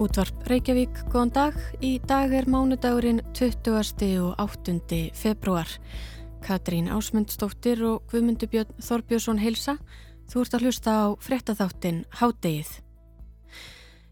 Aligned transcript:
Útvarp 0.00 0.46
Reykjavík, 0.48 1.02
góðan 1.12 1.30
dag. 1.34 1.56
Í 1.84 1.98
dag 2.08 2.32
er 2.32 2.46
mánudagurinn 2.48 3.18
20. 3.36 3.74
og 4.24 4.38
8. 4.40 5.10
februar. 5.12 5.68
Katrín 6.40 6.88
Ásmundsdóttir 6.88 7.82
og 7.84 8.06
Guðmundubjörn 8.08 8.80
Þorbjörnsson 8.80 9.42
heilsa. 9.42 9.74
Þú 10.32 10.40
ert 10.40 10.56
að 10.56 10.64
hlusta 10.64 10.94
á 11.04 11.06
frettatháttin 11.20 11.98
Hádegið. 12.16 12.70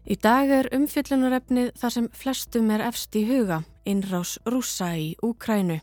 Í 0.05 0.19
dag 0.21 0.53
er 0.59 0.69
umfyllunarefnið 0.77 1.73
þar 1.81 1.95
sem 1.97 2.09
flestum 2.13 2.69
er 2.69 2.85
efst 2.85 3.17
í 3.17 3.25
huga, 3.25 3.63
innrás 3.81 4.37
rúsa 4.45 4.91
í 4.93 5.15
Úkrænu. 5.25 5.79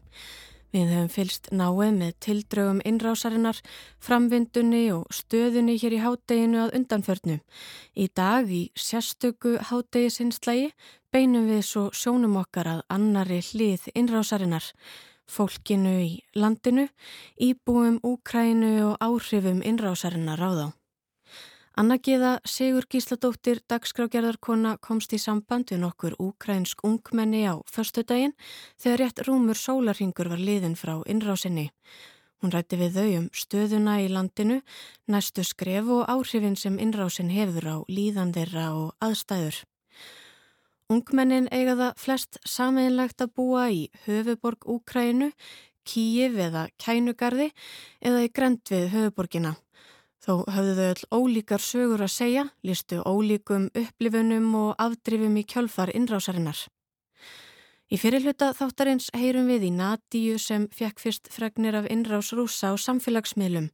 Við 0.75 0.91
höfum 0.93 1.11
fylst 1.13 1.49
náið 1.55 1.93
með 1.97 2.13
tildrögum 2.25 2.81
innrásarinnar, 2.85 3.59
framvindunni 4.03 4.85
og 4.95 5.05
stöðunni 5.15 5.77
hér 5.81 5.97
í 5.97 6.01
hádeginu 6.03 6.63
að 6.65 6.75
undanförnu. 6.81 7.37
Í 7.95 8.07
dag 8.15 8.51
í 8.51 8.63
sérstöku 8.75 9.57
hádegisinnslægi 9.71 10.73
beinum 11.15 11.47
við 11.49 11.63
svo 11.65 11.85
sjónum 11.95 12.39
okkar 12.43 12.73
að 12.75 12.83
annari 12.93 13.43
hlið 13.51 13.87
innrásarinnar, 13.95 14.67
fólkinu 15.27 15.95
í 16.03 16.11
landinu, 16.39 16.89
íbúum 17.41 18.01
Úkrænu 18.05 18.75
og 18.91 18.99
áhrifum 19.01 19.63
innrásarinnar 19.65 20.43
á 20.43 20.51
þá. 20.51 20.67
Anna 21.77 21.99
Gíða 22.01 22.39
Sigur 22.49 22.87
Gísladóttir 22.89 23.59
dagskrágerðarkona 23.69 24.79
komst 24.81 25.13
í 25.13 25.19
samband 25.21 25.69
við 25.69 25.83
nokkur 25.83 26.15
úkrænsk 26.25 26.81
ungmenni 26.89 27.43
á 27.45 27.61
förstu 27.69 28.01
daginn 28.01 28.33
þegar 28.81 29.03
rétt 29.03 29.21
rúmur 29.27 29.61
sólarhingur 29.61 30.31
var 30.33 30.41
liðin 30.41 30.73
frá 30.81 30.95
innrásinni. 31.05 31.67
Hún 32.41 32.55
rætti 32.55 32.79
við 32.81 32.97
þau 32.97 33.11
um 33.19 33.27
stöðuna 33.29 33.99
í 34.01 34.09
landinu, 34.09 34.63
næstu 35.05 35.45
skref 35.45 35.93
og 35.99 36.09
áhrifin 36.09 36.57
sem 36.57 36.81
innrásin 36.81 37.29
hefur 37.29 37.69
á 37.69 37.77
líðandeirra 37.93 38.71
og 38.73 38.97
aðstæður. 39.05 39.61
Ungmennin 40.89 41.53
eiga 41.53 41.77
það 41.77 42.01
flest 42.01 42.41
sameinlegt 42.49 43.21
að 43.21 43.37
búa 43.37 43.69
í 43.69 43.85
höfuborg 44.09 44.65
Úkrænu, 44.65 45.29
Kíif 45.85 46.41
eða 46.41 46.71
Kænugarði 46.81 47.53
eða 48.01 48.25
í 48.25 48.33
grend 48.33 48.65
við 48.73 48.89
höfuborgina. 48.97 49.59
Þó 50.27 50.41
höfðu 50.51 50.73
þau 50.75 50.87
öll 50.91 51.05
ólíkar 51.15 51.63
sögur 51.63 52.03
að 52.03 52.11
segja, 52.11 52.43
listu 52.67 52.97
ólíkum 53.07 53.69
upplifunum 53.79 54.49
og 54.59 54.73
afdrifum 54.83 55.37
í 55.39 55.45
kjölfar 55.47 55.93
innrásarinnar. 55.95 56.65
Í 57.87 57.99
fyrirluta 58.03 58.49
þáttarins 58.59 59.13
heyrum 59.15 59.47
við 59.47 59.69
í 59.69 59.71
Natíu 59.71 60.41
sem 60.43 60.65
fekk 60.75 60.99
fyrst 60.99 61.31
fregnir 61.31 61.79
af 61.79 61.87
innrás 61.95 62.33
rúsa 62.35 62.73
á 62.73 62.75
samfélagsmiðlum. 62.75 63.69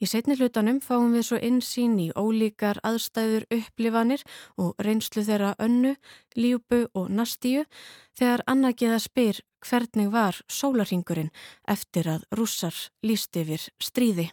Í 0.00 0.08
setni 0.08 0.38
hlutanum 0.40 0.80
fáum 0.80 1.12
við 1.12 1.26
svo 1.28 1.42
insýn 1.44 1.98
í 2.00 2.08
ólíkar 2.16 2.80
aðstæður 2.80 3.44
upplifanir 3.58 4.24
og 4.56 4.80
reynslu 4.80 5.26
þeirra 5.28 5.52
önnu, 5.60 5.92
líupu 6.40 6.86
og 6.96 7.12
nastíu 7.12 7.66
þegar 8.16 8.46
annagiða 8.48 9.02
spyr 9.04 9.44
hvernig 9.60 10.08
var 10.08 10.40
sólarhingurinn 10.48 11.32
eftir 11.68 12.08
að 12.16 12.24
rússar 12.32 12.76
líst 13.04 13.36
yfir 13.36 13.68
stríði. 13.76 14.30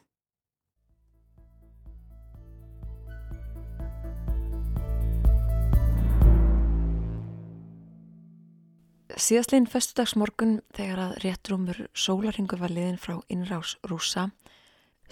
Síðastleginn 9.24 9.70
festudagsmorgun 9.72 10.58
þegar 10.76 11.00
að 11.00 11.12
réttrúmur 11.24 11.78
sólarhingur 11.96 12.60
var 12.60 12.74
liðin 12.74 12.98
frá 13.00 13.22
innrás 13.32 13.78
rúsa 13.88 14.26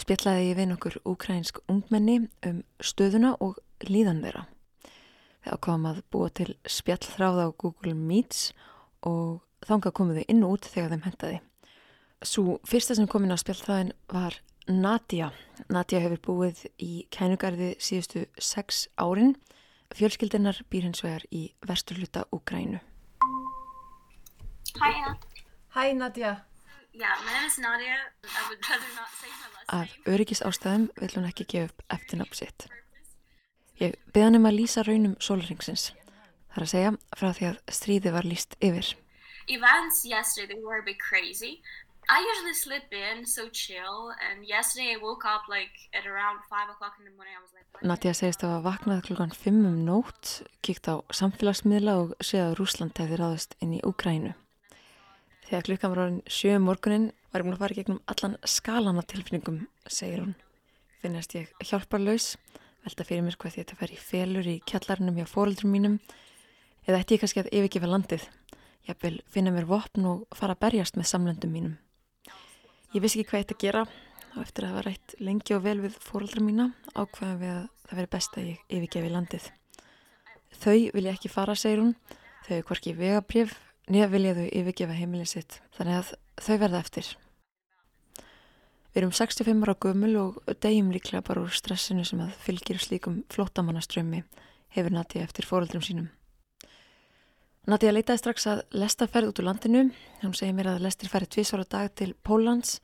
spjallaði 0.02 0.50
ég 0.50 0.58
við 0.58 0.68
nokkur 0.72 0.98
úkrænsk 1.08 1.62
ungmenni 1.72 2.18
um 2.48 2.58
stöðuna 2.84 3.38
og 3.40 3.62
líðan 3.88 4.20
þeirra. 4.26 4.44
Þegar 5.46 5.62
kom 5.64 5.88
að 5.88 6.04
búa 6.12 6.34
til 6.42 6.50
spjallþráð 6.68 7.40
á 7.40 7.48
Google 7.64 7.96
Meets 7.96 8.52
og 9.08 9.40
þánga 9.64 9.94
komuðu 9.96 10.28
inn 10.28 10.44
út 10.44 10.68
þegar 10.68 10.92
þeim 10.92 11.08
hendaði. 11.08 11.40
Svo 12.22 12.60
fyrsta 12.68 13.00
sem 13.00 13.08
kom 13.08 13.24
inn 13.24 13.32
á 13.32 13.40
spjallþráðin 13.40 13.96
var 14.12 14.42
Nadia. 14.68 15.32
Nadia 15.72 16.04
hefur 16.04 16.26
búið 16.28 16.68
í 16.84 17.08
kænugarði 17.16 17.78
síðustu 17.80 18.28
sex 18.36 18.90
árin. 19.00 19.38
Fjölskyldinnar 19.96 20.66
býr 20.68 20.90
hins 20.90 21.04
vegar 21.08 21.24
í 21.32 21.48
vesturluta 21.64 22.28
Úkrænu. 22.36 22.91
Hi, 24.80 24.92
Anna. 24.96 25.18
Hæ 25.76 25.94
Nadja. 25.94 26.32
Yeah, 26.94 27.16
my 27.26 27.32
name 27.34 27.46
is 27.48 27.58
Nadia. 27.60 27.96
I 28.24 28.50
would 28.50 28.60
rather 28.70 28.92
not 28.96 29.10
say 29.20 29.30
my 29.42 29.48
last 29.56 29.68
Af 29.74 29.90
name. 30.06 30.16
öryggis 30.16 30.42
ástæðum 30.50 30.88
vil 31.00 31.10
hún 31.16 31.28
ekki 31.30 31.46
gefa 31.52 31.66
upp 31.70 31.84
eftirnafn 31.96 32.36
sitt. 32.36 32.68
Ég 33.80 33.96
beðan 34.14 34.36
um 34.40 34.46
að 34.50 34.58
lýsa 34.60 34.84
raunum 34.88 35.16
sólringsins. 35.20 35.92
Það 36.52 36.58
er 36.58 36.66
að 36.66 36.72
segja 36.74 36.92
frá 37.20 37.30
því 37.38 37.46
að 37.52 37.58
stríði 37.78 38.12
var 38.16 38.24
lýst 38.32 38.56
yfir. 38.62 38.96
Events 39.48 40.06
yesterday 40.06 40.60
were 40.64 40.80
a 40.80 40.86
bit 40.86 41.00
crazy. 41.00 41.62
I 42.10 42.20
usually 42.32 42.54
sleep 42.54 42.92
in 42.92 43.26
so 43.26 43.48
chill, 43.50 44.12
and 44.28 44.44
yesterday 44.46 44.96
I 44.96 44.98
woke 45.02 45.24
up 45.26 45.44
like 45.48 45.72
at 45.94 46.06
around 46.06 46.40
five 46.50 46.68
o'clock 46.74 46.94
in 47.00 47.06
the 47.06 47.12
morning. 47.16 47.34
I 47.38 47.42
was 47.42 47.54
like, 47.56 47.66
what? 47.72 47.84
Nadja 47.84 48.14
segist 48.14 48.44
að 48.44 48.56
hafa 48.58 48.70
vaknað 48.72 49.04
klukkan 49.08 49.32
5 49.32 49.66
um 49.72 49.80
nótt, 49.86 50.42
kíkt 50.62 50.88
á 50.92 51.00
samfélagsmiðla 51.14 51.94
og 52.04 52.16
séð 52.20 52.50
að 52.52 52.56
Rúsland 52.60 52.98
hefði 53.00 53.20
ráðist 53.22 53.56
inn 53.62 53.74
í 53.78 53.82
Úgrænu. 53.88 54.34
Þegar 55.52 55.66
klukkan 55.68 55.92
var 55.92 56.00
orðin 56.06 56.20
7 56.32 56.54
um 56.56 56.62
morgunin 56.64 57.06
var 57.28 57.42
ég 57.42 57.44
múin 57.44 57.56
að 57.58 57.60
fara 57.60 57.76
gegnum 57.76 57.98
allan 58.08 58.36
skalan 58.48 59.00
af 59.02 59.08
tilfinningum, 59.12 59.56
segir 59.84 60.22
hún. 60.22 60.36
Finnast 61.04 61.34
ég 61.36 61.50
hjálparlaus, 61.68 62.38
velta 62.86 63.04
fyrir 63.04 63.26
mér 63.26 63.36
hvað 63.36 63.58
þetta 63.58 63.76
fær 63.76 63.92
í 63.92 63.98
felur 64.00 64.46
í 64.48 64.54
kjallarnum 64.64 65.18
hjá 65.20 65.26
fóreldrum 65.28 65.74
mínum 65.76 65.98
eða 66.86 67.02
ætti 67.02 67.18
ég 67.18 67.24
kannski 67.26 67.42
að 67.42 67.50
yfirgefa 67.52 67.90
landið. 67.92 68.24
Ég 68.88 68.96
vil 69.04 69.18
finna 69.28 69.52
mér 69.52 69.68
vopn 69.68 70.08
og 70.08 70.38
fara 70.40 70.56
að 70.56 70.62
berjast 70.62 70.96
með 70.96 71.10
samlendum 71.10 71.52
mínum. 71.52 71.74
Ég 72.96 73.04
vissi 73.04 73.20
ekki 73.20 73.34
hvað 73.34 73.44
eitt 73.44 73.52
að 73.58 73.60
gera 73.66 73.82
og 74.38 74.38
eftir 74.46 74.70
að 74.70 74.72
hafa 74.72 74.86
rætt 74.88 75.18
lengi 75.20 75.58
og 75.58 75.66
vel 75.66 75.82
við 75.84 75.98
fóreldra 76.00 76.46
mína 76.46 76.70
ákveðum 76.96 77.44
við 77.44 77.52
að 77.58 77.68
það 77.90 78.00
veri 78.00 78.12
best 78.16 78.40
að 78.40 78.48
ég 78.54 78.64
yfirgefi 78.70 79.12
landið. 79.18 79.52
Þau 80.64 80.80
vilja 80.96 81.18
ekki 81.18 81.34
fara, 81.36 81.58
segir 81.60 81.84
hún. 81.84 81.92
Þau 82.48 82.56
er 82.56 82.66
hvorki 82.72 82.96
vegabrjöf 82.96 83.58
Nýja 83.92 84.08
vilja 84.08 84.38
þau 84.38 84.46
yfirgefa 84.48 84.96
heimilið 84.96 85.28
sitt, 85.28 85.58
þannig 85.76 85.98
að 86.00 86.12
þau 86.40 86.56
verða 86.62 86.80
eftir. 86.80 87.08
Við 88.92 89.02
erum 89.02 89.12
65 89.16 89.66
ára 89.66 89.76
gömul 89.84 90.14
og 90.20 90.38
degjum 90.64 90.94
líklega 90.96 91.24
bara 91.28 91.44
úr 91.44 91.52
stressinu 91.56 92.06
sem 92.08 92.22
að 92.24 92.32
fylgir 92.44 92.80
slíkum 92.80 93.22
flótamannaströmmi 93.32 94.22
hefur 94.76 94.96
Natja 94.96 95.24
eftir 95.24 95.48
fóröldrum 95.48 95.84
sínum. 95.84 96.10
Natja 97.68 97.92
leitaði 97.92 98.20
strax 98.20 98.48
að 98.52 98.64
lesta 98.74 99.08
ferð 99.12 99.32
út 99.32 99.42
úr 99.44 99.48
landinu. 99.48 99.84
Hún 100.24 100.36
segir 100.40 100.56
mér 100.56 100.72
að 100.74 100.86
lestir 100.88 101.12
færi 101.12 101.28
tvísvara 101.28 101.68
dag 101.68 101.92
til 101.96 102.14
Pólans 102.16 102.80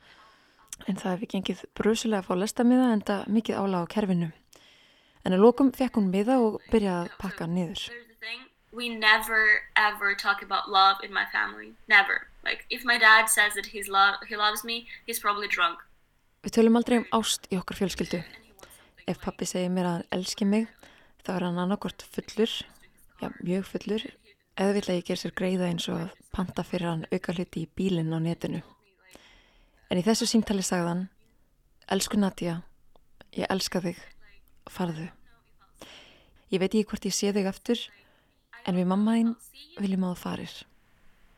en 0.88 1.00
það 1.00 1.14
hefði 1.16 1.32
gengið 1.34 1.64
brusulega 1.76 2.20
að 2.22 2.28
fá 2.28 2.36
lestamiða 2.40 2.92
en 2.94 3.06
það 3.08 3.32
mikið 3.40 3.64
ála 3.64 3.84
á 3.84 3.92
kerfinu. 3.96 4.30
En 5.24 5.36
að 5.36 5.44
lókum 5.44 5.72
fekk 5.76 6.00
hún 6.00 6.12
miða 6.12 6.40
og 6.44 6.60
byrjaði 6.72 7.08
að 7.08 7.18
pakka 7.24 7.50
niður. 7.52 8.07
We 8.78 8.90
never 8.90 9.42
ever 9.76 10.14
talk 10.14 10.44
about 10.44 10.70
love 10.70 10.98
in 11.04 11.12
my 11.12 11.26
family. 11.34 11.74
Never. 11.88 12.28
Like 12.46 12.66
if 12.70 12.86
my 12.86 13.00
dad 13.00 13.26
says 13.28 13.56
that 13.56 13.66
he's 13.74 13.88
love 13.90 14.16
he 14.30 14.36
loves 14.36 14.64
me, 14.64 14.86
he's 15.08 15.20
probably 15.20 15.48
drunk. 15.48 15.82
Við 16.46 16.54
tölum 16.54 16.78
aldrei 16.78 17.00
um 17.02 17.08
ást 17.18 17.50
í 17.50 17.58
okkar 17.58 17.80
fjölskyldu. 17.80 18.22
Ef 19.10 19.18
pappi 19.24 19.48
segir 19.50 19.74
mér 19.74 19.90
að 19.90 19.96
hann 19.96 20.06
elski 20.20 20.46
mig, 20.46 20.70
þá 21.26 21.32
er 21.40 21.48
hann 21.48 21.60
annarkort 21.64 22.06
fullur, 22.14 22.54
já, 23.18 23.28
mjög 23.42 23.66
fullur, 23.72 24.06
eða 24.54 24.78
vill 24.78 24.86
að 24.86 25.00
ég 25.00 25.10
ger 25.10 25.22
sér 25.24 25.34
greiða 25.42 25.72
eins 25.72 25.90
og 25.90 26.06
að 26.06 26.16
panta 26.38 26.62
fyrir 26.68 26.92
hann 26.92 27.06
auka 27.10 27.34
hluti 27.34 27.66
í 27.66 27.72
bílinn 27.74 28.14
á 28.14 28.22
netinu. 28.22 28.62
En 29.90 29.98
í 29.98 30.06
þessu 30.06 30.30
símtali 30.30 30.62
sagðan, 30.62 31.08
elsku 31.90 32.22
Nadja, 32.22 32.60
ég 33.34 33.50
elska 33.50 33.82
þig, 33.82 33.98
farðu. 34.70 35.10
Ég 36.54 36.62
veit 36.62 36.70
ekki 36.76 36.90
hvort 36.92 37.10
ég 37.10 37.18
sé 37.18 37.34
þig 37.34 37.50
aftur, 37.50 37.88
en 38.68 38.76
við 38.76 38.90
mamma 38.92 39.16
þín 39.18 39.36
viljum 39.80 40.06
að 40.08 40.16
þú 40.16 40.22
farir. 40.24 40.56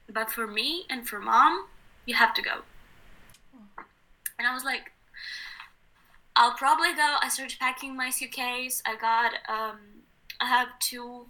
But 0.09 0.31
for 0.33 0.47
me 0.47 0.85
and 0.89 1.07
for 1.07 1.19
mom, 1.21 1.65
you 2.05 2.15
have 2.17 2.33
to 2.33 2.41
go. 2.41 2.63
And 4.39 4.47
I 4.47 4.53
was 4.53 4.63
like, 4.63 4.91
I'll 6.35 6.55
probably 6.55 6.93
go. 6.95 7.09
I 7.21 7.29
started 7.29 7.59
packing 7.59 7.95
my 7.95 8.09
suitcase. 8.09 8.81
I 8.85 8.95
got, 8.95 9.33
um, 9.47 9.79
I 10.39 10.47
have 10.47 10.69
two 10.79 11.27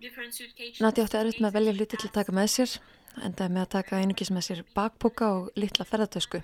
different 0.00 0.34
suitcases. 0.34 0.80
Nadja 0.84 1.06
átti 1.08 1.18
erfitt 1.18 1.40
með 1.40 1.50
að 1.50 1.58
velja 1.58 1.76
hluti 1.78 1.98
til 1.98 2.10
að 2.10 2.16
taka 2.18 2.34
með 2.36 2.50
sér, 2.54 2.76
endaði 3.24 3.56
með 3.56 3.64
að 3.64 3.72
taka 3.74 4.00
einungis 4.00 4.32
með 4.36 4.46
sér 4.46 4.62
bakpoka 4.76 5.32
og 5.38 5.50
litla 5.56 5.88
ferðartösku. 5.88 6.42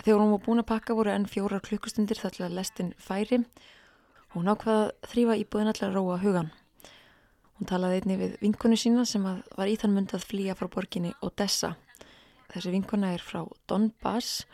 Þegar 0.00 0.22
hún 0.22 0.32
var 0.32 0.44
búin 0.46 0.62
að 0.62 0.70
pakka 0.70 0.96
voru 0.96 1.12
enn 1.12 1.28
fjórar 1.28 1.60
klukkustundir 1.66 2.22
þar 2.22 2.36
til 2.36 2.46
að 2.46 2.56
lestin 2.56 2.94
færi 2.96 3.42
hún 4.34 4.48
ákvaða 4.48 4.86
að 4.86 5.10
þrýfa 5.12 5.36
íbúðin 5.42 5.72
allar 5.72 5.90
að 5.90 5.96
róa 5.98 6.18
hugan. 6.22 6.50
Hún 7.60 7.68
talaði 7.68 7.98
einni 8.00 8.14
við 8.16 8.36
vinkonu 8.40 8.76
sína 8.80 9.02
sem 9.04 9.20
var 9.20 9.68
í 9.68 9.74
þann 9.76 9.92
mund 9.92 10.14
að 10.16 10.22
flýja 10.24 10.54
frá 10.56 10.64
borginni 10.72 11.10
Odessa. 11.20 11.74
Þessi 12.48 12.70
vinkona 12.72 13.10
er 13.12 13.20
frá 13.20 13.42
Donbass 13.68 14.46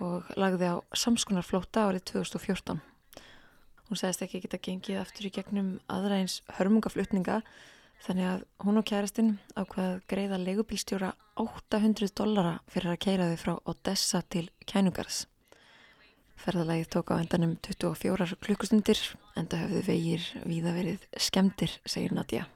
og 0.00 0.30
lagði 0.40 0.70
á 0.72 0.76
samskonarflóta 0.96 1.84
árið 1.90 2.06
2014. 2.14 2.80
Hún 3.90 4.00
segist 4.00 4.24
ekki 4.24 4.40
geta 4.40 4.56
gengið 4.56 5.02
aftur 5.02 5.28
í 5.28 5.32
gegnum 5.36 5.68
aðra 5.92 6.22
eins 6.22 6.38
hörmungaflutninga 6.56 7.42
þannig 8.06 8.30
að 8.30 8.48
hún 8.64 8.80
og 8.80 8.88
kærastinn 8.88 9.34
ákvaða 9.52 10.00
greiða 10.08 10.40
leigubílstjóra 10.40 11.12
800 11.44 12.16
dollara 12.16 12.56
fyrir 12.72 12.94
að 12.94 13.02
keira 13.04 13.28
þau 13.34 13.40
frá 13.44 13.52
Odessa 13.68 14.24
til 14.32 14.48
Kænugars. 14.64 15.26
Ferðalagið 16.40 16.88
tók 16.94 17.10
á 17.12 17.20
endanum 17.20 17.56
24 17.66 18.38
klukkustundir 18.40 19.00
en 19.36 19.48
það 19.50 19.64
höfðu 19.66 19.82
vegir 19.90 20.28
víða 20.48 20.72
verið 20.72 21.02
skemdir, 21.20 21.74
segir 21.84 22.14
Nadja. 22.16 22.46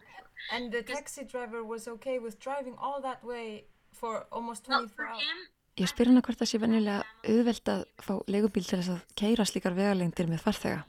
And 0.52 0.72
the 0.72 0.82
taxi 0.82 1.24
driver 1.24 1.64
was 1.64 1.88
okay 1.88 2.18
with 2.18 2.38
driving 2.40 2.76
all 2.80 3.02
that 3.02 3.24
way 3.24 3.64
for 3.92 4.26
almost 4.30 4.64
24 4.64 5.08
hours? 5.08 5.44
Ég 5.74 5.90
spyr 5.90 6.06
hana 6.06 6.22
hvort 6.22 6.38
það 6.38 6.48
sé 6.50 6.58
vennilega 6.62 7.00
auðvelt 7.26 7.70
að 7.72 7.80
fá 8.06 8.12
legubíl 8.30 8.62
til 8.62 8.78
þess 8.78 8.92
að 8.94 9.00
keira 9.18 9.46
slíkar 9.48 9.74
vegalengdir 9.74 10.28
með 10.30 10.44
farþega. 10.44 10.84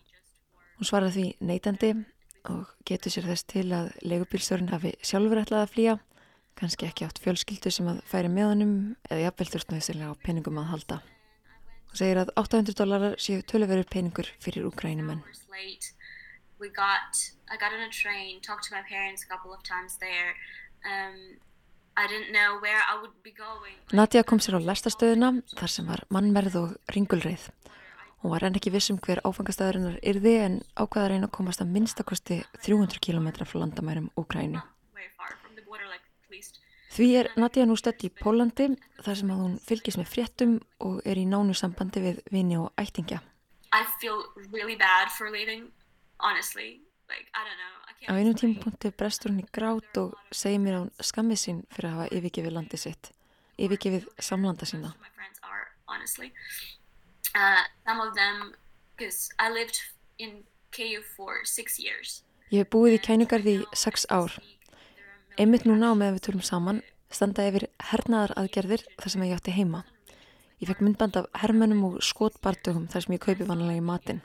Hún 0.77 0.89
svaraði 0.89 1.15
því 1.15 1.47
neytandi 1.49 1.89
og 2.53 2.75
getur 2.85 3.15
sér 3.15 3.25
þess 3.31 3.47
til 3.49 3.65
að 3.73 3.89
legubílstjórin 4.05 4.69
hafi 4.69 4.93
sjálfur 5.01 5.41
ætlað 5.41 5.65
að 5.65 5.73
flýja, 5.73 5.97
kannski 6.59 6.87
ekki 6.87 7.07
átt 7.07 7.19
fjölskyldu 7.23 7.73
sem 7.73 7.89
að 7.91 8.03
færi 8.07 8.29
með 8.31 8.51
honum 8.51 8.77
eða 9.09 9.25
jafnvel 9.25 9.49
þurftnöðslega 9.55 10.11
á 10.13 10.21
peningum 10.21 10.61
að 10.61 10.71
halda. 10.75 11.01
Hún 11.89 11.99
segir 12.01 12.21
að 12.21 12.33
800 12.35 12.77
dólarar 12.79 13.17
séu 13.21 13.41
töluverur 13.43 13.87
peningur 13.87 14.29
fyrir 14.43 14.67
úkrænumenn. 14.69 15.23
I 17.51 17.57
got 17.61 17.73
on 17.73 17.81
a 17.81 17.89
train, 17.91 18.41
talked 18.41 18.65
to 18.67 18.73
my 18.73 18.81
parents 18.89 19.23
a 19.23 19.27
couple 19.27 19.53
of 19.53 19.61
times 19.63 19.97
there. 19.97 20.33
Um, 20.83 21.37
Nadja 23.95 24.23
kom 24.27 24.41
sér 24.43 24.57
á 24.59 24.67
lestastöðuna 24.67 25.29
þar 25.55 25.71
sem 25.71 25.85
var 25.87 26.01
mannmerð 26.11 26.57
og 26.59 26.73
ringulreið. 26.91 27.45
Hún 28.19 28.33
var 28.33 28.43
enn 28.43 28.57
ekki 28.59 28.73
vissum 28.73 28.97
hver 28.99 29.21
áfangastæðurinnar 29.23 30.01
yrði 30.03 30.33
en 30.43 30.57
ákvaða 30.75 31.13
reyna 31.13 31.29
að 31.29 31.35
komast 31.37 31.63
að 31.63 31.71
minnstakosti 31.71 32.41
300 32.65 32.99
km 32.99 33.29
frá 33.47 33.61
landamærum 33.61 34.09
Úkrænu. 34.19 34.59
Því 36.93 37.07
er 37.19 37.31
Nadja 37.35 37.65
nú 37.65 37.75
stött 37.79 38.05
í 38.05 38.11
Pólandi 38.13 38.69
þar 39.03 39.17
sem 39.19 39.31
að 39.33 39.41
hún 39.41 39.55
fylgis 39.59 39.97
með 39.99 40.11
fréttum 40.11 40.59
og 40.85 41.01
er 41.05 41.17
í 41.19 41.25
nánu 41.27 41.55
sambandi 41.57 42.03
við 42.03 42.21
vini 42.31 42.59
og 42.61 42.71
ættingja. 42.79 43.21
I 43.73 43.83
feel 43.99 44.21
really 44.53 44.75
bad 44.75 45.11
for 45.11 45.31
leaving, 45.31 45.71
honestly. 46.19 46.81
Like, 47.09 47.27
I 47.33 47.43
don't 47.43 47.59
know. 47.59 47.75
Á 48.05 48.13
einu 48.13 48.35
tímpunkti 48.37 48.91
brestur 48.93 49.31
hún 49.31 49.41
í 49.41 49.47
grát 49.55 49.97
og 49.97 50.13
segir 50.29 50.59
mér 50.61 50.75
á 50.77 50.81
skammið 51.01 51.39
sín 51.41 51.61
fyrir 51.73 51.87
að 51.89 51.95
hafa 51.95 52.17
yfirgefið 52.17 52.53
landið 52.53 52.81
sitt, 52.83 53.09
yfirgefið 53.57 54.05
samlanda 54.27 54.67
sína. 54.69 54.91
Ég 62.53 62.61
hef 62.61 62.69
búið 62.75 62.97
í 62.97 63.01
kænugarði 63.07 63.55
í 63.57 63.65
sex 63.73 64.05
ár. 64.13 64.37
Einmitt 65.35 65.65
núna 65.67 65.89
á 65.91 65.99
meðan 65.99 66.15
við 66.15 66.21
tölum 66.29 66.43
saman 66.47 66.77
standa 67.11 67.43
yfir 67.49 67.65
hernaðar 67.89 68.31
aðgerðir 68.39 68.85
þar 69.01 69.11
sem 69.11 69.23
ég 69.27 69.33
átti 69.35 69.51
heima. 69.51 69.81
Ég 70.63 70.69
fekk 70.69 70.83
myndband 70.85 71.17
af 71.19 71.27
hermönum 71.41 71.81
og 71.89 71.97
skotbardögum 72.07 72.85
þar 72.87 73.03
sem 73.03 73.15
ég 73.17 73.23
kaupi 73.25 73.47
vanalega 73.49 73.81
í 73.81 73.83
matin. 73.83 74.21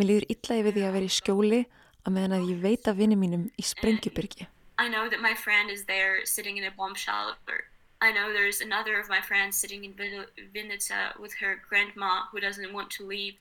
Mér 0.00 0.08
líður 0.08 0.26
illa 0.32 0.56
yfir 0.62 0.76
því 0.78 0.86
að 0.86 0.96
vera 0.96 1.10
í 1.10 1.12
skjóli 1.12 1.60
að 2.06 2.16
meðan 2.16 2.36
að 2.38 2.48
ég 2.54 2.64
veit 2.64 2.88
af 2.88 2.96
vinni 2.96 3.20
mínum 3.20 3.44
í 3.52 3.66
Sprengjubyrgi. 3.68 4.48
I 4.80 4.88
know 4.88 5.12
that 5.12 5.20
my 5.20 5.34
friend 5.36 5.68
is 5.68 5.84
there 5.84 6.24
sitting 6.24 6.56
in 6.56 6.64
a 6.64 6.72
bomb 6.72 6.96
shelter. 6.96 7.68
I 8.00 8.08
know 8.08 8.32
there's 8.32 8.64
another 8.64 8.96
of 8.96 9.12
my 9.12 9.20
friends 9.20 9.60
sitting 9.60 9.84
in 9.84 9.92
Vinnica 9.92 11.12
with 11.20 11.36
her 11.44 11.60
grandma 11.68 12.24
who 12.32 12.40
doesn't 12.40 12.72
want 12.72 12.88
to 12.96 13.04
leave. 13.04 13.36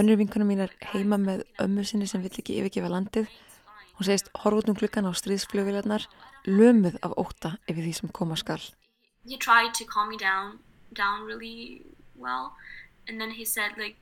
Önnur 0.00 0.16
vinkuna 0.16 0.48
mín 0.48 0.64
er 0.64 0.72
heima 0.94 1.20
með 1.20 1.44
ömmu 1.60 1.84
sinni 1.84 2.08
sem 2.08 2.24
vill 2.24 2.32
ekki 2.40 2.56
yfirgefa 2.62 2.88
landið. 2.88 3.28
Hún 3.96 4.08
segist 4.08 4.30
horfóttum 4.42 4.76
klukkan 4.78 5.08
á 5.08 5.12
stríðsflugviljarnar 5.12 6.06
lömuð 6.46 6.98
af 7.02 7.16
óta 7.16 7.56
yfir 7.68 7.84
því 7.86 7.94
sem 7.98 8.12
koma 8.12 8.36
skall. 8.36 8.62
He 9.28 9.36
tried 9.38 9.74
to 9.78 9.84
calm 9.84 10.08
me 10.08 10.18
down, 10.18 10.58
down 10.92 11.26
really 11.26 11.82
well 12.16 12.52
and 13.08 13.20
then 13.20 13.30
he 13.30 13.44
said 13.44 13.76
like 13.76 13.96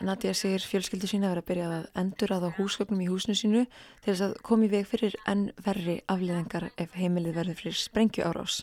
Nadia 0.00 0.34
segir 0.36 0.60
fjölskyldu 0.60 1.08
sína 1.08 1.30
verið 1.30 1.40
að 1.40 1.48
byrja 1.50 1.68
að 1.72 1.86
endur 2.02 2.34
að 2.36 2.44
á 2.44 2.50
húsgögnum 2.58 3.00
í 3.00 3.08
húsinu 3.08 3.36
sínu 3.40 3.62
til 4.04 4.10
þess 4.10 4.24
að 4.26 4.34
komi 4.44 4.68
veg 4.68 4.84
fyrir 4.90 5.16
enn 5.24 5.46
verri 5.64 5.96
afliðengar 6.04 6.68
ef 6.76 6.92
heimilið 7.00 7.38
verður 7.40 7.60
fyrir 7.62 7.78
sprengju 7.80 8.28
árás. 8.28 8.60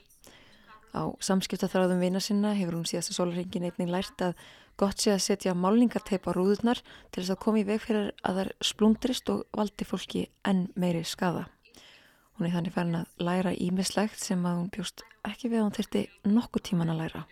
Á 0.93 1.09
samskiptaþráðum 1.25 2.03
vina 2.03 2.21
sinna 2.21 2.53
hefur 2.53 2.77
hún 2.77 2.85
síðast 2.85 3.13
að 3.13 3.17
sólarhengin 3.17 3.65
einning 3.65 3.89
lært 3.89 4.21
að 4.21 4.37
gott 4.77 5.01
sé 5.01 5.13
að 5.13 5.23
setja 5.25 5.55
málningarteip 5.57 6.27
á 6.29 6.31
rúðurnar 6.37 6.81
til 7.11 7.23
þess 7.23 7.33
að 7.33 7.41
komi 7.45 7.63
veg 7.65 7.81
fyrir 7.81 8.11
að 8.21 8.39
þær 8.39 8.51
splundrist 8.69 9.31
og 9.33 9.43
valdi 9.57 9.87
fólki 9.89 10.27
enn 10.45 10.67
meiri 10.77 11.03
skada. 11.05 11.47
Hún 12.37 12.47
er 12.47 12.55
þannig 12.55 12.73
færin 12.73 12.99
að 13.01 13.25
læra 13.25 13.53
ímislegt 13.53 14.21
sem 14.21 14.45
að 14.45 14.59
hún 14.59 14.69
bjóst 14.73 15.03
ekki 15.25 15.49
við 15.49 15.59
að 15.59 15.65
hún 15.65 15.75
þurfti 15.77 16.03
nokkuð 16.29 16.65
tíman 16.69 16.93
að 16.93 17.01
læra. 17.03 17.25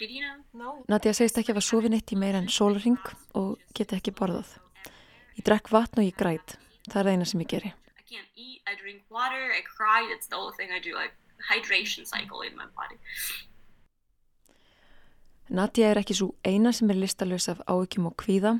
You 0.00 0.22
know? 0.24 0.44
No. 0.52 0.76
Nadia 0.88 1.12
segist 1.16 1.36
ekki 1.40 1.52
að 1.52 1.60
var 1.60 1.66
sofin 1.68 1.96
eitt 1.96 2.12
í 2.12 2.20
meira 2.20 2.40
en 2.40 2.48
sólring 2.52 3.00
og 3.36 3.60
geta 3.76 3.98
ekki 3.98 4.14
borðað. 4.16 4.54
Ég 5.36 5.44
drekk 5.44 5.68
vatn 5.72 6.00
og 6.00 6.08
ég 6.08 6.16
græt. 6.16 6.56
Það 6.88 7.00
er 7.00 7.08
það 7.08 7.12
eina 7.12 7.28
sem 7.28 7.44
ég 7.44 7.52
geri. 7.52 7.72
Can't 8.10 8.30
eat, 8.36 8.62
I 8.70 8.74
drink 8.78 9.02
water, 9.10 9.50
I 9.58 9.62
cry. 9.66 10.06
That's 10.10 10.28
the 10.28 10.36
only 10.36 10.54
thing 10.56 10.70
I 10.70 10.78
do. 10.78 10.94
Like 10.94 11.14
hydration 11.50 12.06
cycle 12.06 12.40
in 12.42 12.56
my 12.56 12.66
body. 12.76 12.98
Nadia 15.48 15.90
er 15.92 16.00
ekki 16.00 16.14
svo 16.18 16.32
eina 16.46 16.72
sem 16.74 16.90
er 16.90 16.98
listalös 16.98 17.48
af 17.52 17.62
áökjum 17.70 18.08
og 18.10 18.16
kvíða. 18.22 18.56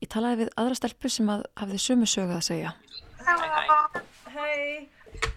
Ég 0.00 0.08
talaði 0.12 0.44
við 0.44 0.50
aðra 0.60 0.76
stelpu 0.78 1.12
sem 1.12 1.28
að 1.32 1.44
hafði 1.60 1.78
sömu 1.84 2.08
sögað 2.08 2.40
að 2.40 2.46
segja. 2.48 2.72
Hello. 3.26 4.02
Hey. 4.32 4.88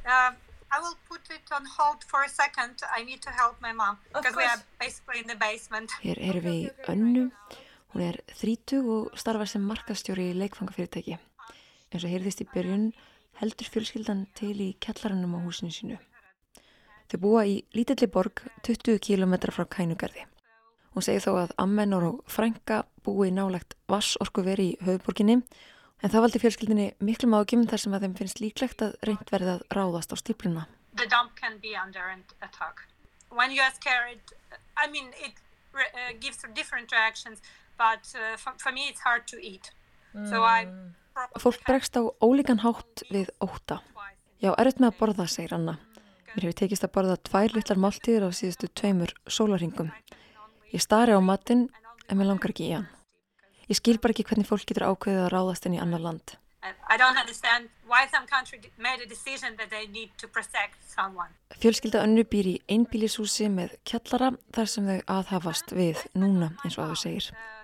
Um, 0.07 0.35
I 0.71 0.79
will 0.79 0.97
put 1.07 1.27
it 1.29 1.51
on 1.55 1.67
hold 1.77 2.03
for 2.07 2.23
a 2.23 2.29
second. 2.29 2.81
I 2.97 3.03
need 3.03 3.21
to 3.21 3.29
help 3.29 3.59
my 3.61 3.73
mom 3.73 3.99
because 4.13 4.35
we 4.35 4.43
are 4.43 4.59
basically 4.79 5.19
in 5.19 5.27
the 5.27 5.35
basement. 5.35 5.91
Hér 6.03 6.19
erum 6.19 6.47
við 6.47 6.59
í 6.63 6.91
önnu. 6.95 7.25
Hún 7.93 8.07
er 8.07 8.19
þrítug 8.39 8.87
og 8.89 9.17
starfar 9.19 9.51
sem 9.51 9.63
markastjóri 9.67 10.31
í 10.31 10.37
leikfangafyrirtæki. 10.39 11.19
En 11.91 12.01
svo 12.01 12.09
heyrðist 12.09 12.41
í 12.41 12.47
byrjun 12.49 12.87
heldur 13.43 13.69
fjölskyldan 13.75 14.25
til 14.39 14.55
í 14.63 14.69
kjallarannum 14.79 15.35
á 15.37 15.39
húsinu 15.43 15.75
sínu. 15.75 15.99
Þau 17.11 17.19
búa 17.19 17.43
í 17.45 17.59
lítilli 17.75 18.07
borg 18.09 18.41
20 18.63 18.97
km 19.03 19.35
frá 19.51 19.67
Kænugarði. 19.67 20.25
Hún 20.95 21.05
segir 21.05 21.21
þó 21.25 21.43
að 21.43 21.53
ammenor 21.61 22.07
og 22.07 22.25
frænka 22.31 22.83
búi 23.05 23.29
nálagt 23.29 23.77
vassorku 23.91 24.41
veri 24.45 24.71
í 24.73 24.79
höfuborginni 24.81 25.41
En 26.03 26.11
það 26.11 26.25
valdi 26.25 26.39
fjölskyldinni 26.43 26.85
miklu 27.07 27.29
mákjum 27.31 27.61
þar 27.71 27.79
sem 27.79 27.93
að 27.95 28.05
þeim 28.05 28.15
finnst 28.19 28.39
líklegt 28.43 28.81
að 28.83 28.95
reynd 29.07 29.29
verði 29.31 29.53
að 29.53 29.61
ráðast 29.77 30.11
á 30.11 30.15
stípluna. 30.19 30.65
The 30.99 31.07
dump 31.07 31.37
can 31.39 31.55
be 31.63 31.77
under 31.79 32.11
attack. 32.43 32.83
When 33.31 33.55
you 33.55 33.63
are 33.63 33.71
scared, 33.71 34.19
I 34.75 34.91
mean 34.91 35.13
it 35.15 35.39
uh, 35.73 36.11
gives 36.19 36.43
different 36.53 36.91
reactions 36.91 37.39
but 37.77 38.03
uh, 38.19 38.35
for, 38.35 38.51
for 38.59 38.73
me 38.73 38.89
it's 38.89 38.99
hard 38.99 39.25
to 39.27 39.39
eat. 39.39 39.71
Mm. 40.13 40.29
So 40.29 40.43
I 40.43 40.67
Fólk 41.39 41.61
bregst 41.67 41.97
á 41.97 42.01
ólíkan 42.21 42.61
hátt 42.63 43.03
við 43.09 43.29
óta. 43.41 43.81
Já, 44.41 44.51
erut 44.57 44.79
með 44.81 44.89
að 44.91 44.99
borða, 44.99 45.27
segir 45.29 45.53
Anna. 45.55 45.77
Mér 46.33 46.47
hefur 46.47 46.57
tekist 46.63 46.85
að 46.85 46.93
borða 46.95 47.15
tvær 47.29 47.53
litlar 47.53 47.79
máltíðir 47.79 48.25
á 48.25 48.29
síðustu 48.33 48.67
tveimur 48.73 49.13
sólaringum. 49.29 49.91
Ég 50.73 50.81
stari 50.81 51.13
á 51.13 51.21
matinn 51.21 51.69
en 52.09 52.17
mér 52.17 52.31
langar 52.31 52.49
ekki 52.53 52.65
í 52.71 52.73
hann. 52.73 52.87
Ég 53.69 53.77
skil 53.77 53.99
bara 54.01 54.11
ekki 54.15 54.25
hvernig 54.27 54.49
fólk 54.49 54.65
getur 54.65 54.89
ákveðið 54.89 55.25
að 55.27 55.33
ráðast 55.35 55.67
inn 55.69 55.77
í 55.77 55.83
annar 55.83 56.01
land. 56.01 56.35
Fjölskylda 61.61 62.03
önnu 62.03 62.23
býr 62.33 62.47
í 62.49 62.55
einbílishúsi 62.71 63.49
með 63.53 63.77
kjallara 63.87 64.29
þar 64.55 64.67
sem 64.73 64.87
þau 64.89 64.99
aðhafast 65.17 65.75
við 65.75 66.01
núna 66.17 66.47
eins 66.63 66.77
og 66.79 66.85
að 66.85 66.93
þau 66.93 66.99
segir. 67.03 67.25
Uh, 67.33 67.63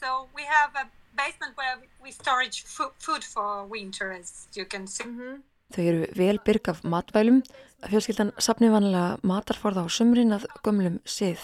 so 0.00 0.28
we 0.36 0.44
have 0.56 0.70
a 0.82 0.86
basement 1.16 1.56
where 1.56 1.76
we 2.02 2.10
storage 2.10 2.62
food 3.04 3.24
for 3.24 3.66
winter 3.66 4.12
as 4.12 4.48
you 4.56 4.64
can 4.64 4.86
see. 4.86 5.04
Mm 5.04 5.18
-hmm. 5.18 5.42
Þau 5.74 5.82
eru 5.84 6.06
vel 6.16 6.38
byrg 6.44 6.68
af 6.68 6.84
matvælum. 6.84 7.42
Fjölskyldan 7.90 8.30
sapni 8.38 8.70
vanlega 8.70 9.18
matarforða 9.22 9.84
á 9.84 9.88
sumrin 9.88 10.32
að 10.32 10.46
gömlum 10.64 10.98
sið. 11.04 11.38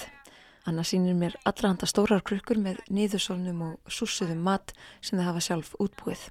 Anna 0.66 0.82
sínir 0.82 1.14
mér 1.14 1.34
allra 1.44 1.68
handa 1.68 1.86
stórar 1.86 2.22
krukkur 2.24 2.56
með 2.56 2.76
nýðursólnum 2.88 3.60
og 3.62 3.92
súsuðum 3.96 4.40
mat 4.48 4.72
sem 5.00 5.18
þau 5.18 5.26
hafa 5.26 5.40
sjálf 5.40 5.74
útbúið. 5.84 6.22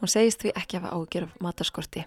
Hún 0.00 0.08
segist 0.08 0.40
því 0.40 0.52
ekki 0.60 0.78
hafa 0.78 0.94
ágjör 0.96 1.22
af 1.28 1.34
matarskorti. 1.40 2.06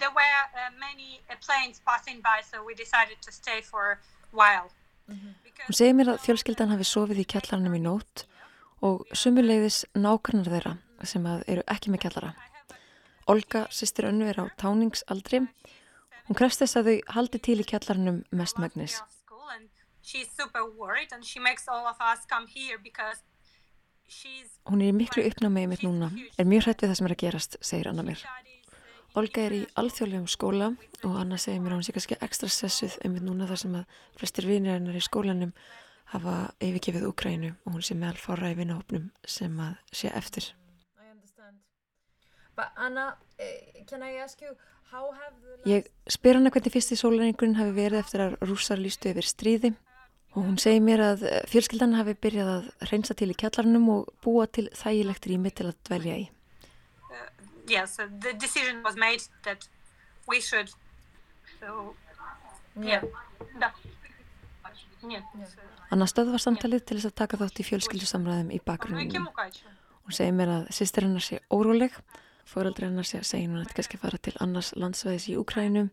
There 0.00 0.12
were 0.20 0.42
uh, 0.60 0.70
many 0.86 1.20
planes 1.46 1.80
passing 1.88 2.20
by 2.20 2.38
so 2.50 2.56
we 2.68 2.74
decided 2.74 3.18
to 3.26 3.32
stay 3.32 3.62
for 3.62 3.84
a 3.92 3.98
while. 4.32 4.68
Mm 5.08 5.16
-hmm. 5.16 5.32
Hún 5.66 5.76
segir 5.76 5.94
mér 5.94 6.08
að 6.12 6.22
fjölskyldan 6.24 6.72
hafi 6.72 6.84
sofið 6.84 7.18
í 7.20 7.24
kjallarnum 7.32 7.74
í 7.74 7.80
nótt 7.80 8.16
og 8.24 8.39
sumulegðis 9.12 9.84
nákvæmnar 9.94 10.52
þeirra 10.54 10.76
sem 11.04 11.26
eru 11.26 11.64
ekki 11.68 11.92
með 11.92 12.06
kjallara. 12.06 12.32
Olga, 13.30 13.66
sýstir 13.70 14.08
önnu, 14.08 14.26
er 14.28 14.40
á 14.42 14.44
táningsaldri 14.60 15.44
Hún 16.30 16.36
krefst 16.38 16.60
þess 16.62 16.78
að 16.78 16.86
þau 16.86 17.14
haldi 17.16 17.38
til 17.42 17.56
í 17.58 17.64
kjallarnum 17.66 18.18
mest 18.38 18.60
megnis. 18.62 18.92
Hún 24.70 24.84
er 24.84 24.92
í 24.92 24.94
miklu 24.94 25.24
uppnámi 25.26 25.64
mitt 25.72 25.82
núna, 25.82 26.12
er 26.38 26.46
mjög 26.46 26.68
hrætt 26.68 26.84
við 26.84 26.92
það 26.92 27.00
sem 27.00 27.08
er 27.08 27.14
að 27.16 27.20
gerast, 27.24 27.58
segir 27.66 27.90
Anna 27.90 28.06
mér. 28.06 28.22
Olga 29.18 29.42
er 29.42 29.56
í 29.58 29.60
alþjóðlegum 29.82 30.30
skóla 30.30 30.70
og 31.02 31.18
Anna 31.18 31.34
segir 31.34 31.64
mér 31.64 31.74
að 31.74 31.80
hún 31.80 31.88
sé 31.88 31.96
kannski 31.98 32.20
ekstra 32.22 32.52
sessuð 32.60 32.94
um 33.02 33.16
mitt 33.16 33.26
núna 33.26 33.50
þar 33.50 33.62
sem 33.64 33.74
að 33.80 33.98
flestir 34.22 34.46
vinir 34.46 34.76
hennar 34.76 35.00
í 35.00 35.02
skólanum 35.02 35.50
hafa 36.10 36.36
yfirgefið 36.58 37.06
Úkrænu 37.10 37.52
og 37.64 37.76
hún 37.76 37.84
sé 37.86 37.94
meðal 37.98 38.18
fára 38.18 38.50
í 38.50 38.56
vinahopnum 38.58 39.10
sem 39.26 39.54
að 39.62 39.76
sé 39.94 40.10
eftir. 40.14 40.50
Anna, 42.76 43.14
uh, 43.40 43.70
Ég 45.70 45.86
spyr 46.10 46.36
hana 46.36 46.50
hvernig 46.50 46.74
fyrsti 46.74 46.96
sólarengurinn 46.98 47.54
hafi 47.56 47.72
verið 47.76 48.02
eftir 48.02 48.24
að 48.24 48.34
rússar 48.42 48.80
lístu 48.80 49.12
yfir 49.12 49.26
stríði 49.28 49.70
og 50.34 50.42
hún 50.42 50.58
segir 50.62 50.82
mér 50.82 51.02
að 51.04 51.22
fjölskyldan 51.50 51.94
hafi 51.98 52.16
byrjað 52.18 52.50
að 52.56 52.66
reynsa 52.90 53.16
til 53.16 53.30
í 53.30 53.36
kjallarnum 53.38 53.86
og 53.94 54.10
búa 54.24 54.48
til 54.50 54.66
þægilegt 54.76 55.30
rými 55.30 55.54
til 55.54 55.70
að 55.70 55.78
dvelja 55.88 56.18
í. 56.24 56.26
Uh, 57.06 57.30
yes, 57.70 57.96
the 57.96 58.34
decision 58.34 58.82
was 58.82 58.98
made 58.98 59.22
that 59.46 59.68
we 60.28 60.40
should, 60.40 60.74
so, 61.60 61.94
yeah. 62.76 63.06
yeah. 63.62 63.72
Anna 65.90 66.06
stöð 66.06 66.32
var 66.34 66.42
samtalið 66.42 66.84
til 66.86 66.98
þess 66.98 67.10
að 67.10 67.18
taka 67.22 67.38
þátt 67.40 67.60
í 67.60 67.68
fjölskyldusamræðum 67.70 68.50
í 68.54 68.60
bakgrunnum. 68.64 69.30
Hún 70.04 70.16
segir 70.16 70.34
mér 70.34 70.52
að 70.58 70.68
sýstir 70.74 71.06
hennar 71.06 71.24
sé 71.24 71.40
óróleg 71.52 71.96
Fóraldri 72.50 72.88
hennar 72.88 73.06
sé 73.06 73.20
að 73.20 73.28
segja 73.28 73.46
hún 73.46 73.60
að 73.60 73.74
kannski 73.78 73.98
fara 74.00 74.18
til 74.18 74.32
annars 74.42 74.72
landsvæðis 74.74 75.28
í 75.30 75.36
Úkrænum 75.38 75.90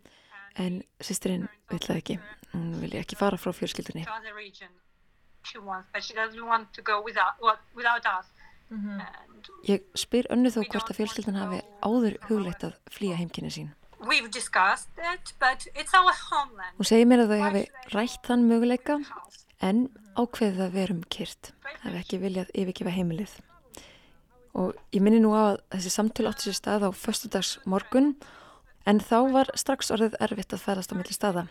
en 0.58 0.80
sýstirinn 1.04 1.46
vill 1.70 1.84
það 1.84 2.00
ekki. 2.02 2.16
Hún 2.54 2.72
vilja 2.82 3.04
ekki 3.04 3.18
fara 3.20 3.38
frá 3.38 3.52
fjölskyldunni. 3.54 4.08
Ég 9.68 9.86
spyr 9.96 10.30
önnu 10.34 10.50
þó 10.52 10.64
hvort 10.64 10.90
að 10.90 10.98
fjölskyldan 10.98 11.38
hafi 11.44 11.62
áður 11.86 12.18
hugleitt 12.26 12.66
að 12.68 12.80
flýja 12.92 13.20
heimkynni 13.22 13.54
sín. 13.54 13.70
Hún 16.78 16.90
segir 16.90 17.08
mér 17.10 17.26
að 17.26 17.34
þau 17.34 17.44
hafi 17.48 17.64
rætt 17.96 18.28
þann 18.30 18.48
möguleika 18.50 19.00
en 19.66 19.88
ákveðið 20.18 20.64
að 20.68 20.76
verum 20.78 21.04
kyrt. 21.14 21.54
Það 21.66 21.86
hefði 21.88 22.02
ekki 22.04 22.20
viljað 22.22 22.52
yfirgefa 22.54 22.94
heimilið 22.94 23.38
og 24.58 24.74
ég 24.96 25.04
minni 25.06 25.22
nú 25.22 25.34
að 25.38 25.60
þessi 25.76 25.94
samtölu 25.94 26.32
átti 26.32 26.48
sér 26.48 26.58
stað 26.58 26.88
á 26.88 26.92
förstudags 26.98 27.58
morgun 27.70 28.16
en 28.90 29.02
þá 29.04 29.18
var 29.36 29.52
strax 29.60 29.92
orðið 29.94 30.18
erfitt 30.24 30.56
að 30.56 30.64
færast 30.64 30.94
á 30.94 30.98
milli 30.98 31.14
staða. 31.14 31.46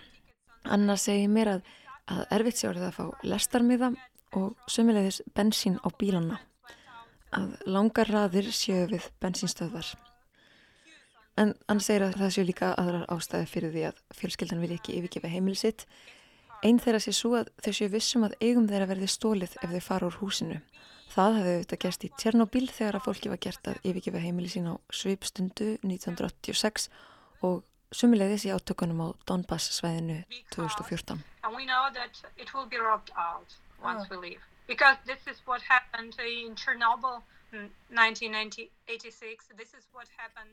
Anna 0.67 0.97
segi 0.99 1.29
mér 1.31 1.53
að, 1.57 1.71
að 2.11 2.25
erfitt 2.39 2.59
sé 2.59 2.69
orðið 2.71 2.89
að 2.89 2.97
fá 2.99 3.29
lestarmiða 3.31 3.93
og 4.37 4.71
sömulegðis 4.71 5.21
bensín 5.37 5.79
á 5.87 5.89
bílana. 5.99 6.41
Að 7.37 7.55
langar 7.69 8.11
raðir 8.11 8.51
séu 8.55 8.87
við 8.91 9.07
bensínstöðvar. 9.23 9.93
En 11.37 11.53
Anna 11.69 11.85
segir 11.85 12.07
að 12.07 12.17
það 12.17 12.31
séu 12.33 12.47
líka 12.49 12.73
aðrar 12.81 13.05
ástæði 13.13 13.49
fyrir 13.51 13.73
því 13.75 13.83
að 13.91 13.99
fjölskyldan 14.17 14.63
vil 14.63 14.73
ekki 14.77 14.95
yfirgefa 14.97 15.29
heimili 15.29 15.59
sitt. 15.61 15.85
Einn 16.65 16.81
þeirra 16.81 17.01
sé 17.05 17.13
svo 17.13 17.35
að 17.37 17.51
þau 17.61 17.73
séu 17.77 17.91
vissum 17.93 18.25
að 18.25 18.37
eigum 18.41 18.69
þeirra 18.71 18.89
verði 18.89 19.09
stólið 19.13 19.59
ef 19.61 19.75
þau 19.75 19.83
fara 19.85 20.09
úr 20.09 20.17
húsinu. 20.23 20.63
Það 21.13 21.39
hefði 21.39 21.53
auðvitað 21.57 21.83
gerst 21.85 22.07
í 22.07 22.11
Tjernobyl 22.17 22.67
þegar 22.73 22.99
að 22.99 23.05
fólki 23.07 23.33
var 23.33 23.41
gert 23.45 23.69
að 23.71 23.85
yfirgefa 23.85 24.25
heimili 24.25 24.51
sín 24.53 24.71
á 24.73 24.75
svipstundu 24.89 25.69
1986 25.85 26.89
og 27.47 27.63
sumilegðis 27.95 28.49
í 28.49 28.53
átökunum 28.57 29.05
á 29.05 29.09
Donbass 29.29 29.77
svæðinu 29.77 30.23
2014. 30.57 31.21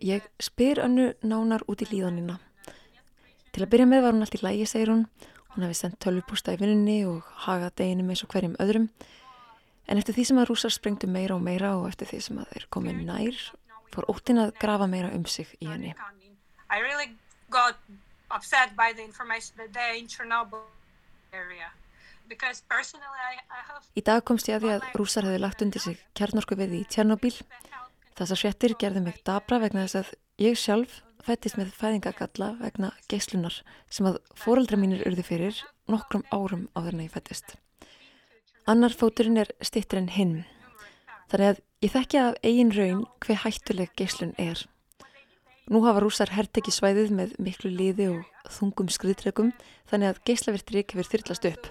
Ég 0.04 0.28
spyr 0.40 0.82
önnu 0.84 1.14
nánar 1.26 1.66
út 1.68 1.82
í 1.82 1.90
líðanina. 1.90 2.40
Til 3.54 3.64
að 3.66 3.72
byrja 3.74 3.88
með 3.90 4.04
var 4.06 4.16
hún 4.16 4.26
allt 4.26 4.38
í 4.38 4.42
lægi, 4.44 4.70
segir 4.70 4.94
hún. 4.94 5.04
Hún 5.54 5.66
hefði 5.66 5.78
sendt 5.78 6.00
tölvupústa 6.02 6.56
í 6.56 6.60
vinninni 6.62 7.04
og 7.06 7.28
hagað 7.46 7.76
deginum 7.82 8.10
eins 8.10 8.24
og 8.26 8.32
hverjum 8.34 8.56
öðrum. 8.64 8.88
En 9.86 10.00
eftir 10.00 10.16
því 10.16 10.26
sem 10.30 10.40
að 10.42 10.48
rúsar 10.50 10.74
sprengtu 10.74 11.10
meira 11.12 11.36
og 11.36 11.44
meira 11.46 11.76
og 11.78 11.90
eftir 11.90 12.10
því 12.10 12.20
sem 12.28 12.40
að 12.42 12.54
þeir 12.54 12.66
komið 12.74 13.04
nær 13.10 13.44
fór 13.94 14.10
óttin 14.10 14.42
að 14.42 14.56
grafa 14.62 14.88
meira 14.90 15.12
um 15.14 15.26
sig 15.30 15.50
í 15.60 15.70
henni. 15.70 15.94
Really 16.74 17.14
í 23.98 24.04
dag 24.06 24.24
komst 24.25 24.50
ég 24.50 24.58
að 24.58 24.66
því 24.66 24.74
að 24.75 24.86
rúsar 25.00 25.28
hefði 25.28 25.42
lagt 25.44 25.63
undir 25.66 25.84
sig 25.84 25.98
kjarnorku 26.18 26.58
við 26.60 26.78
í 26.80 26.84
Tjernobyl. 26.90 27.34
Þessar 28.18 28.42
fjettir 28.44 28.75
gerði 28.80 29.04
mig 29.08 29.20
dabra 29.25 29.60
vegna 29.63 29.88
þess 29.88 30.02
að 30.02 30.13
ég 30.44 30.60
sjálf 30.60 31.02
fættist 31.24 31.58
með 31.58 31.72
fæðingagalla 31.78 32.50
vegna 32.60 32.92
geyslunar 33.12 33.62
sem 33.90 34.08
að 34.10 34.20
fóröldra 34.38 34.80
mínir 34.80 35.06
urði 35.08 35.24
fyrir 35.28 35.62
nokkrum 35.92 36.25
árum 36.34 36.68
á 36.75 36.84
þennan 36.84 37.06
ég 37.08 37.13
fættist. 37.13 37.56
Annar 38.68 38.96
fóturinn 38.96 39.40
er 39.42 39.50
stittur 39.63 40.00
en 40.00 40.12
hinn. 40.12 40.36
Þannig 41.32 41.50
að 41.54 41.63
ég 41.84 41.96
þekkja 41.96 42.28
af 42.28 42.38
eigin 42.44 42.75
raun 42.75 43.02
hver 43.24 43.42
hættuleg 43.44 43.92
geyslun 44.00 44.36
er. 44.40 44.60
Nú 45.72 45.80
hafa 45.86 46.04
rúsar 46.04 46.32
herrteki 46.36 46.74
svæðið 46.75 47.12
með 47.16 47.36
miklu 47.40 47.72
liði 47.72 48.10
og 48.12 48.52
þungum 48.52 48.92
skriðtregum 48.92 49.54
þannig 49.92 50.12
að 50.12 50.24
geyslavertrik 50.28 50.92
hefur 50.96 51.12
þyrlast 51.12 51.48
upp. 51.54 51.70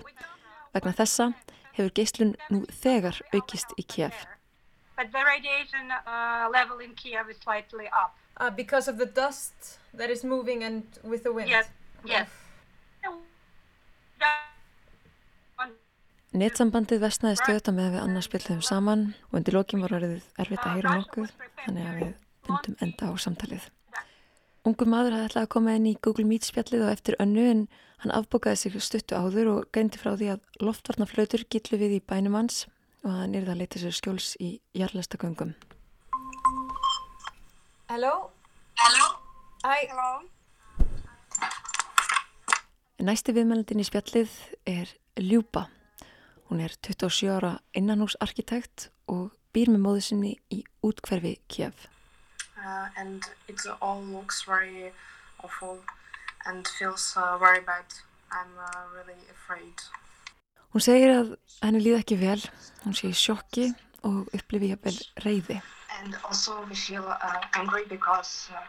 Vegna 0.73 0.93
þessa 0.97 1.33
hefur 1.77 1.93
geyslun 1.97 2.35
nú 2.53 2.63
þegar 2.83 3.19
aukist 3.37 3.75
í 3.77 3.85
Kiev. 3.85 4.15
But 4.97 5.13
the 5.13 5.25
radiation 5.25 5.91
uh, 5.91 6.49
level 6.53 6.81
in 6.81 6.95
Kiev 6.95 7.31
is 7.31 7.37
slightly 7.43 7.89
up. 7.89 8.17
Uh, 8.37 8.51
because 8.51 8.89
of 8.89 8.99
the 8.99 9.07
dust 9.07 9.79
that 9.95 10.11
is 10.11 10.25
moving 10.25 10.65
and 10.65 10.85
with 11.03 11.23
the 11.25 11.33
wind? 11.33 11.49
Yes, 11.49 11.69
yes. 12.05 12.29
Netsambandið 16.33 17.03
vestnaði 17.03 17.37
stöðta 17.43 17.75
með 17.77 17.91
að 17.91 17.95
við 17.97 18.03
annars 18.07 18.29
spiltum 18.31 18.63
saman 18.65 19.03
og 19.29 19.35
undir 19.43 19.59
lokin 19.59 19.83
var 19.85 19.93
orðið 19.99 20.23
erfitt 20.41 20.65
að 20.65 20.79
heyra 20.79 20.95
nokkuð 21.03 21.35
þannig 21.67 21.89
að 21.91 21.99
við 21.99 22.13
bundum 22.49 22.77
enda 22.87 23.11
á 23.13 23.13
samtalið. 23.21 23.67
Ungur 24.63 24.87
maður 24.87 25.17
hafði 25.17 25.27
ætlað 25.27 25.45
að 25.45 25.51
koma 25.51 25.73
inn 25.75 25.87
í 25.91 25.97
Google 26.07 26.23
Meet 26.31 26.45
spjallið 26.47 26.85
og 26.87 26.91
eftir 26.93 27.17
önnu 27.23 27.45
en 27.51 27.63
hann 28.05 28.13
afbókaði 28.15 28.61
sig 28.61 28.75
stuttu 28.87 29.17
áður 29.19 29.49
og 29.51 29.65
greindi 29.75 29.99
frá 29.99 30.13
því 30.15 30.29
að 30.37 30.63
loftvarnaflautur 30.63 31.43
gillu 31.51 31.79
við 31.81 31.97
í 31.97 32.05
bænum 32.07 32.37
hans 32.39 32.69
og 33.03 33.11
hann 33.11 33.35
yrði 33.35 33.51
að 33.57 33.59
leita 33.59 33.83
sér 33.83 33.97
skjóls 33.97 34.37
í 34.39 34.53
jarlæstaköngum. 34.79 35.57
Hello? 37.91 38.13
Hello? 38.79 39.09
Hi. 39.67 39.81
Hello? 39.91 40.13
Næsti 43.03 43.35
viðmælandin 43.35 43.83
í 43.83 43.89
spjallið 43.89 44.37
er 44.63 44.93
Ljúpa. 45.19 45.65
Hún 46.47 46.63
er 46.63 46.71
27 46.87 47.35
ára 47.35 47.57
innanhúsarkitekt 47.75 48.93
og 49.11 49.35
býr 49.51 49.75
með 49.75 49.83
móðu 49.89 50.07
sinni 50.07 50.37
í 50.55 50.63
útkverfi 50.87 51.41
Kiev. 51.51 51.75
Uh, 52.65 52.89
and 52.97 53.25
it 53.49 53.61
all 53.81 54.03
looks 54.03 54.45
very 54.45 54.93
awful 55.43 55.79
and 56.47 56.67
feels 56.79 57.15
uh, 57.17 57.37
very 57.39 57.61
bad. 57.61 57.85
I'm 58.31 58.53
uh, 58.59 58.83
really 58.95 59.19
afraid. 59.31 59.77
Hún 60.73 60.81
segir 60.81 61.11
að 61.13 61.35
henni 61.61 61.83
líð 61.85 61.99
ekki 62.01 62.17
vel, 62.17 62.41
hún 62.87 62.95
sé 62.97 63.11
í 63.11 63.17
sjokki 63.17 63.73
og 64.09 64.31
upplifi 64.33 64.71
jafnvel 64.73 65.01
reyði. 65.25 65.59
And 66.01 66.17
also 66.25 66.63
we 66.69 66.75
feel 66.75 67.05
uh, 67.05 67.43
angry 67.53 67.85
because 67.89 68.49
uh, 68.55 68.63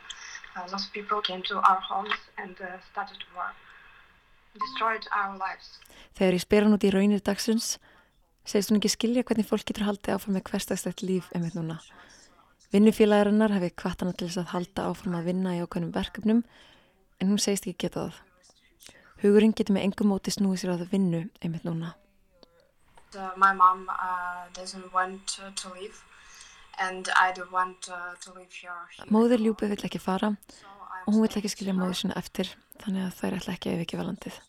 uh, 0.60 0.68
those 0.68 0.90
people 0.92 1.22
came 1.22 1.42
to 1.44 1.62
our 1.64 1.80
homes 1.80 2.20
and 2.38 2.58
started 2.92 3.24
war. 3.36 3.54
Þegar 6.14 6.36
ég 6.36 6.44
spyr 6.44 6.66
hann 6.68 6.76
út 6.76 6.84
í 6.86 6.92
raunir 6.94 7.24
dagsins 7.26 7.80
segist 8.46 8.70
hún 8.70 8.78
ekki 8.78 8.92
skilja 8.94 9.24
hvernig 9.26 9.48
fólk 9.50 9.66
getur 9.66 9.88
haldið 9.88 10.14
áfram 10.14 10.38
með 10.38 10.46
hverstagslegt 10.52 11.02
líf 11.02 11.32
einmitt 11.34 11.56
núna. 11.58 11.80
Vinnufélagarinnar 12.74 13.52
hefði 13.54 13.70
kvart 13.78 14.02
hana 14.02 14.16
til 14.18 14.28
þess 14.32 14.40
að 14.42 14.54
halda 14.56 14.86
áfram 14.90 15.18
að 15.20 15.28
vinna 15.30 15.52
í 15.54 15.60
ákveðnum 15.62 15.92
verkefnum 15.94 16.40
en 17.22 17.30
hún 17.30 17.42
segist 17.42 17.68
ekki 17.70 17.86
geta 17.86 18.08
það. 18.08 18.16
Hugurinn 19.22 19.54
getur 19.54 19.76
með 19.76 19.86
engum 19.88 20.10
móti 20.10 20.34
snúið 20.34 20.64
sér 20.64 20.72
að 20.74 20.88
vinnu 20.90 21.20
einmitt 21.46 21.68
núna. 21.68 21.94
Uh, 23.14 23.30
my 23.38 23.52
mom 23.54 23.86
uh, 23.94 24.50
doesn't 24.58 24.90
want 24.92 25.38
to 25.38 25.70
leave 25.78 26.02
and 26.82 27.14
I 27.14 27.30
don't 27.32 27.54
want 27.54 27.92
uh, 27.94 28.18
to 28.26 28.34
live 28.34 28.50
here. 28.50 28.74
Móður 29.06 29.46
Ljúbi 29.46 29.70
vill 29.70 29.86
ekki 29.86 30.02
fara 30.02 30.34
og 30.34 31.14
hún 31.14 31.22
vill 31.28 31.38
ekki 31.44 31.54
skilja 31.54 31.78
móður 31.78 32.00
sinna 32.02 32.18
eftir 32.18 32.50
þannig 32.82 33.06
að 33.06 33.18
þær 33.20 33.38
ætla 33.38 33.54
ekki 33.54 33.70
að 33.70 33.78
yfirgefa 33.78 34.08
landið. 34.10 34.40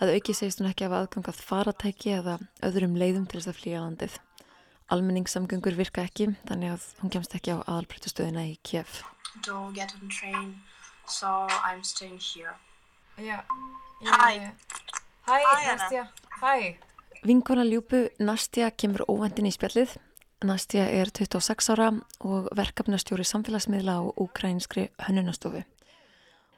Að 0.00 0.12
auki 0.18 0.36
segist 0.36 0.60
hún 0.60 0.68
ekki 0.68 0.84
af 0.86 0.98
aðgangað 0.98 1.40
faratæki 1.48 2.18
eða 2.20 2.36
öðrum 2.68 3.00
leiðum 3.00 3.24
til 3.24 3.40
þess 3.40 3.54
að 3.54 3.62
flýja 3.62 3.80
landið. 3.86 4.20
Almenningssamgöngur 4.90 5.76
virka 5.78 6.02
ekki 6.02 6.32
þannig 6.48 6.74
að 6.74 6.86
hún 7.00 7.12
kemst 7.14 7.34
ekki 7.38 7.54
á 7.54 7.58
aðalbryttustöðina 7.62 8.48
í 8.50 8.56
Kiev. 8.66 9.00
To 9.46 9.70
get 9.74 9.94
on 10.00 10.10
train 10.10 10.58
so 11.06 11.26
I'm 11.64 11.82
staying 11.84 12.18
here. 12.18 12.54
Yeah. 13.18 13.42
Hi. 14.02 14.34
yeah. 14.34 14.50
Hi, 15.22 15.42
Hi, 15.44 15.70
Anna. 15.70 15.76
Nastya. 15.76 16.06
Hi. 16.40 16.76
Vinkona 17.22 17.64
Ljúbu 17.64 18.08
Nastja 18.18 18.70
kemur 18.70 19.04
óvendin 19.08 19.46
í 19.50 19.52
spjallið. 19.52 19.96
Nastja 20.46 20.86
er 20.88 21.10
26 21.12 21.68
ára 21.74 21.90
og 22.24 22.48
verkefnastjóri 22.56 23.26
samfélagsmiðla 23.28 23.98
á 24.00 24.02
ukrainskri 24.16 24.88
hönnunastofu. 25.04 25.60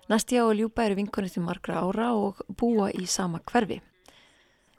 Nastja 0.08 0.44
og 0.46 0.54
Ljúba 0.54 0.86
eru 0.86 1.00
vinkonir 1.00 1.34
til 1.34 1.42
margra 1.42 1.80
ára 1.82 2.12
og 2.14 2.44
búa 2.46 2.92
í 2.94 3.08
sama 3.10 3.42
hverfi. 3.42 3.80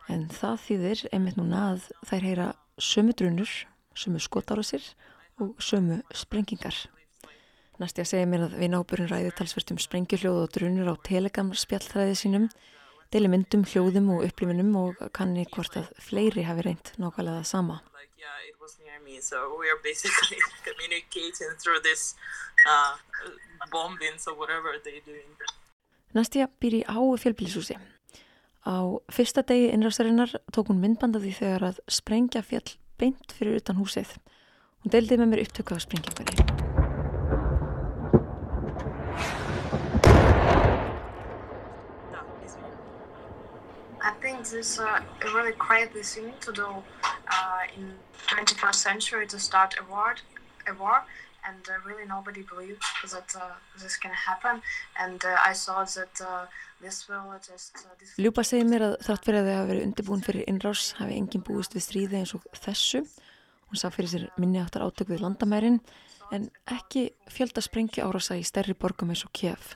En 0.08 0.30
það 0.32 0.62
þýðir 0.68 1.04
einmitt 1.12 1.40
núna 1.40 1.66
að 1.74 1.90
þær 2.08 2.28
heyra 2.30 2.48
sömu 2.78 3.14
drunur, 3.14 3.50
sömu 3.96 4.20
skotárasir 4.20 4.84
og 5.40 5.56
sömu 5.62 6.02
sprengingar. 6.14 6.76
Nastja 7.82 8.06
segir 8.06 8.30
mér 8.30 8.46
að 8.48 8.60
vináburinn 8.62 9.10
ræði 9.10 9.32
talsvert 9.38 9.74
um 9.74 9.80
sprengjuhljóð 9.82 10.44
og 10.44 10.52
drunur 10.54 10.92
á 10.94 10.96
telegram 11.06 11.50
spjallþræði 11.58 12.20
sínum, 12.20 12.46
deli 13.14 13.30
myndum, 13.30 13.66
hljóðum 13.66 14.12
og 14.14 14.28
upplifunum 14.28 14.76
og 14.78 15.02
kanni 15.18 15.46
hvort 15.54 15.78
að 15.82 15.90
fleiri 16.02 16.46
hafi 16.46 16.68
reynd 16.68 16.94
nákvæmlega 17.02 17.42
það 17.42 17.50
sama. 17.50 17.82
yeah 18.18 18.38
it 18.48 18.56
was 18.62 18.78
near 18.80 19.00
me 19.04 19.20
so 19.22 19.38
we 19.60 19.68
are 19.70 19.82
basically 19.84 20.40
communicating 20.68 21.52
through 21.62 21.82
this 21.84 22.16
uh, 22.70 22.96
bombings 23.72 24.28
or 24.28 24.34
whatever 24.40 24.80
they're 24.84 25.06
doing 25.06 25.34
Nastja 26.14 26.46
býr 26.62 26.74
í 26.78 26.82
háu 26.86 27.18
fjölbýlishúsi. 27.18 27.74
Á 28.64 28.96
fyrsta 29.12 29.44
degi 29.44 29.74
innræstarinnar 29.76 30.32
tók 30.56 30.70
hún 30.72 30.80
myndband 30.80 31.18
af 31.20 31.24
því 31.26 31.32
þegar 31.36 31.64
að 31.68 31.80
sprengja 31.92 32.42
fjall 32.48 32.70
beint 32.96 33.34
fyrir 33.36 33.60
utan 33.60 33.76
húsið. 33.76 34.14
Hún 34.84 34.94
deildi 34.94 35.18
með 35.20 35.34
mér 35.34 35.42
upptöku 35.44 35.76
af 35.76 35.84
me. 35.92 36.00
I 44.00 44.12
think 44.22 44.40
this 44.40 44.54
is 44.54 44.80
uh, 44.80 45.02
really 45.36 45.52
crazy 45.60 46.02
thing 46.02 46.32
to 46.40 46.52
do 46.54 46.68
uh, 46.68 47.64
in 47.76 47.92
21st 48.28 48.76
century 48.76 49.28
to 49.28 49.40
start 49.40 49.76
a 49.80 49.84
war, 49.92 50.16
a 50.68 50.74
war, 50.80 51.04
and 51.48 51.62
uh, 51.70 51.80
really 51.88 52.06
nobody 52.06 52.44
believed 52.44 52.84
that 53.12 53.30
uh, 53.36 53.56
this 53.82 53.98
can 53.98 54.12
happen. 54.12 54.62
And 55.00 55.24
uh, 55.26 55.38
I 55.46 55.54
thought 55.54 55.90
that 55.96 56.16
uh, 56.22 56.46
this 56.82 57.08
will 57.10 57.26
just 57.40 57.76
uh, 57.86 57.94
this 58.00 58.16
Ljúpa 58.18 58.46
segir 58.48 58.68
mér 58.70 58.88
að 58.90 58.96
þrátt 59.08 59.28
fyrir 59.28 59.42
að 59.42 59.50
þau 59.50 59.58
hafa 59.58 59.70
verið 59.72 59.86
undirbúin 59.88 60.26
fyrir 60.26 60.50
innrás 60.52 60.88
hafi 61.00 61.20
enginn 61.20 61.46
búist 61.48 61.76
við 61.76 61.88
stríði 61.88 62.20
eins 62.22 62.36
og 62.38 62.48
þessu. 62.64 63.04
Hún 63.70 63.82
sá 63.82 63.88
fyrir 63.94 64.12
sér 64.12 64.28
minni 64.38 64.62
áttar 64.62 64.86
átök 64.86 65.14
við 65.14 65.24
landamærin 65.26 65.80
en 66.34 66.50
ekki 66.72 67.10
fjölda 67.32 67.62
sprengju 67.64 68.04
árasa 68.06 68.38
í 68.40 68.46
stærri 68.46 68.76
borgum 68.78 69.14
eins 69.14 69.26
og 69.26 69.34
Kiev. 69.36 69.74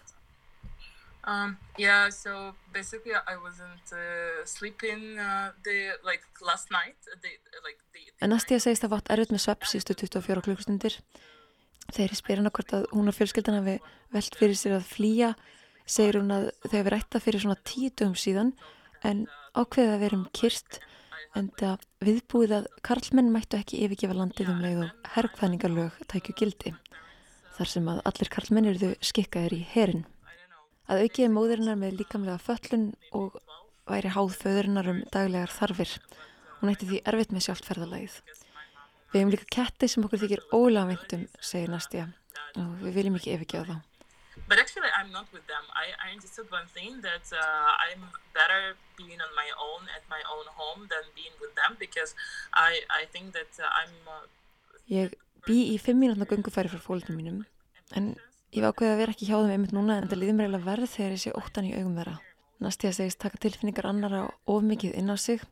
Um, 1.28 1.58
yeah, 1.78 2.10
so 2.10 2.56
basically 2.72 3.12
I 3.12 3.36
wasn't 3.36 3.84
uh, 3.92 4.46
sleeping 4.46 5.20
uh, 5.20 5.52
the 5.66 6.00
like 6.06 6.24
last 6.42 6.72
night. 6.72 6.96
The, 7.22 7.32
like 7.66 7.80
the, 7.92 8.00
the 8.00 8.24
En 8.24 8.32
Nastja 8.32 8.62
segist 8.64 8.86
að 8.88 8.94
vatn 8.96 9.12
erfitt 9.12 9.34
með 9.36 9.44
svepp 9.44 9.68
sístu 9.68 9.98
24 10.00 10.46
klukkustundir. 10.46 10.96
Þegar 11.88 12.14
ég 12.14 12.20
spyr 12.20 12.42
hana 12.42 12.52
hvort 12.52 12.74
að 12.76 12.88
hún 12.92 13.12
og 13.12 13.16
fjölskyldan 13.16 13.60
hafi 13.62 13.78
velt 14.16 14.38
fyrir 14.40 14.58
sér 14.60 14.78
að 14.78 14.90
flýja, 14.90 15.30
segir 15.88 16.20
hún 16.20 16.34
að 16.36 16.50
þau 16.66 16.76
hafi 16.78 16.94
rætta 16.94 17.22
fyrir 17.24 17.44
svona 17.44 17.62
tíu 17.68 17.92
dögum 17.94 18.18
síðan 18.20 18.52
en 19.08 19.24
ákveðið 19.56 19.94
að 19.94 20.04
vera 20.04 20.18
um 20.20 20.26
kyrt 20.36 20.80
en 21.38 21.50
það 21.60 21.86
viðbúið 22.04 22.54
að 22.58 22.68
karlmenn 22.86 23.32
mættu 23.34 23.60
ekki 23.60 23.82
yfirgefa 23.86 24.18
landið 24.18 24.52
um 24.52 24.62
leið 24.64 24.84
og 24.86 25.10
herrkvæðningarlög 25.16 26.00
tækju 26.12 26.36
gildi. 26.40 26.74
Þar 27.58 27.72
sem 27.72 27.90
að 27.92 28.02
allir 28.10 28.32
karlmenn 28.34 28.70
eru 28.72 28.82
þau 28.84 29.08
skikkaðir 29.10 29.58
í 29.58 29.62
herin. 29.74 30.04
Að 30.88 31.06
aukiði 31.06 31.30
móðurinnar 31.34 31.80
með 31.80 32.02
líkamlega 32.02 32.42
föllun 32.42 32.90
og 33.18 33.40
væri 33.88 34.12
háð 34.14 34.36
föðurinnar 34.42 34.92
um 34.92 35.02
daglegar 35.14 35.54
þarfir. 35.54 35.96
Hún 36.60 36.74
ætti 36.74 36.90
því 36.90 37.02
erfitt 37.12 37.34
með 37.36 37.48
sjálft 37.48 37.68
ferðalagið. 37.70 38.20
Við 39.12 39.22
hefum 39.22 39.34
líka 39.34 39.48
ketti 39.56 39.88
sem 39.92 40.04
okkur 40.04 40.22
þykir 40.24 40.42
ólega 40.52 40.90
vindum, 40.92 41.28
segir 41.40 41.70
Nastja, 41.72 42.08
og 42.60 42.74
við 42.84 42.98
viljum 43.00 43.20
ekki 43.20 43.36
yfirgefa 43.36 43.78
þá. 43.78 43.78
But 44.48 44.60
actually, 44.60 44.92
I'm 44.94 45.12
not 45.12 45.28
with 45.34 45.46
them. 45.48 45.66
I, 45.74 45.92
I 45.98 46.14
understood 46.14 46.46
one 46.52 46.68
thing 46.74 47.02
that 47.02 47.26
uh, 47.34 47.72
I'm 47.84 48.04
better 48.38 48.78
being 48.96 49.20
on 49.20 49.32
my 49.36 49.50
own 49.58 49.90
at 49.96 50.04
my 50.14 50.22
own 50.30 50.46
home 50.60 50.86
than 50.92 51.04
being 51.16 51.34
with 51.42 51.56
them 51.58 51.76
because 51.80 52.14
I, 52.54 52.86
I 52.90 53.06
think 53.12 53.34
that 53.34 53.52
uh, 53.60 53.68
I'm. 53.80 53.96
Uh, 54.06 54.26
Ég 54.88 55.18
bý 55.48 55.58
í 55.74 55.78
fimm 55.82 56.00
mínútna 56.00 56.28
göngufæri 56.30 56.70
frá 56.72 56.80
fólknum 56.80 57.18
mínum, 57.18 57.42
en 57.98 58.14
ég 58.56 58.64
var 58.64 58.72
ákveðið 58.72 58.94
að 58.94 59.02
vera 59.02 59.16
ekki 59.16 59.28
hjá 59.28 59.36
þeim 59.42 59.54
einmitt 59.58 59.76
núna 59.76 59.98
en 60.00 60.08
það 60.08 60.22
líður 60.22 60.38
mér 60.38 60.48
eiginlega 60.48 60.70
verð 60.70 60.92
þegar 60.94 61.16
ég 61.16 61.24
sé 61.24 61.34
óttan 61.36 61.68
í 61.68 61.74
augum 61.76 61.98
þeirra. 61.98 62.14
Nastja 62.64 62.94
segist 62.96 63.20
taka 63.22 63.42
tilfinningar 63.44 63.90
annara 63.90 64.22
of 64.48 64.64
mikið 64.64 64.96
inn 65.02 65.12
á 65.12 65.18
sig, 65.20 65.44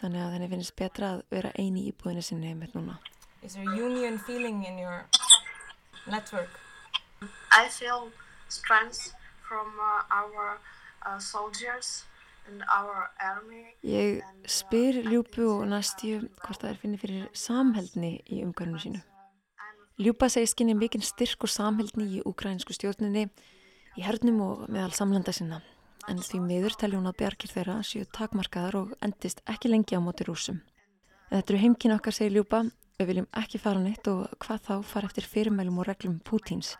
þannig 0.00 0.24
að 0.24 0.32
henni 0.36 0.48
finnst 0.52 0.76
betra 0.78 1.14
að 1.16 1.24
vera 1.34 1.52
eini 1.58 1.84
í 1.84 1.92
íbúðinni 1.92 2.24
sinni 2.24 2.52
einmitt 2.52 2.76
núna. 2.76 2.98
Is 3.42 3.54
there 3.54 3.66
union 3.66 4.18
feeling 4.18 4.64
in 4.64 4.78
your 4.78 5.04
network? 6.06 6.50
I 7.52 7.68
feel 7.68 8.10
strength 8.48 9.14
from 9.48 9.66
uh, 9.78 10.02
our 10.10 10.58
uh, 11.06 11.18
soldiers 11.18 12.04
and 12.48 12.62
our 12.70 13.10
army. 13.20 13.64
Ég 13.82 14.22
spyr 14.46 15.02
Ljúpu 15.06 15.46
og 15.46 15.66
Nastju 15.70 16.28
hvort 16.42 16.62
það 16.62 16.70
er 16.70 16.80
finni 16.82 17.00
fyrir 17.00 17.26
samheldni 17.36 18.14
í 18.26 18.42
umhverfinu 18.46 18.82
sínu. 18.82 19.02
Ljúpa 20.02 20.30
segir 20.32 20.50
skinni 20.50 20.74
mikinn 20.74 21.04
styrk 21.04 21.44
og 21.46 21.52
samheldni 21.52 22.08
í 22.18 22.22
ukrainsku 22.26 22.74
stjórninni, 22.74 23.28
í 23.98 24.06
hernum 24.06 24.40
og 24.46 24.64
meðal 24.72 24.94
samlanda 24.96 25.34
sinna. 25.36 25.60
En 26.10 26.18
því 26.18 26.40
miður 26.42 26.74
telja 26.78 26.98
hún 26.98 27.06
að 27.10 27.18
bjargir 27.20 27.52
þeirra 27.52 27.76
séu 27.86 28.06
takmarkaðar 28.16 28.78
og 28.80 28.94
endist 29.04 29.42
ekki 29.50 29.70
lengi 29.70 29.94
á 29.94 30.00
móti 30.02 30.26
rúsum. 30.26 30.58
En 31.30 31.38
þetta 31.38 31.52
eru 31.52 31.60
heimkinn 31.62 31.94
okkar, 31.94 32.16
segir 32.16 32.34
Ljúpa, 32.34 32.64
við 32.98 33.08
viljum 33.12 33.28
ekki 33.38 33.60
fara 33.62 33.82
neitt 33.82 34.08
og 34.10 34.26
hvað 34.42 34.66
þá 34.66 34.74
fara 34.82 35.08
eftir 35.10 35.28
fyrirmælum 35.30 35.78
og 35.78 35.88
reglum 35.88 36.18
Pútins. 36.26 36.74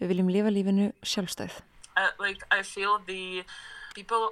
Við 0.00 0.14
viljum 0.14 0.30
lifa 0.30 0.54
lífinu 0.54 0.92
sjálfstæð. 1.02 1.60
uh, 1.96 2.12
like 2.18 2.44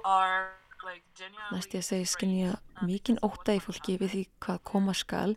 are 0.05 0.49
like 0.83 1.03
genuinely. 1.17 1.51
Nastja 1.51 1.81
segir 1.83 2.07
skinja 2.07 2.55
mikinn 2.87 3.19
óta 3.25 3.55
í 3.55 3.61
fólki 3.63 3.97
við 3.99 4.13
því 4.13 4.23
hvað 4.45 4.63
koma 4.63 4.95
skal 4.95 5.35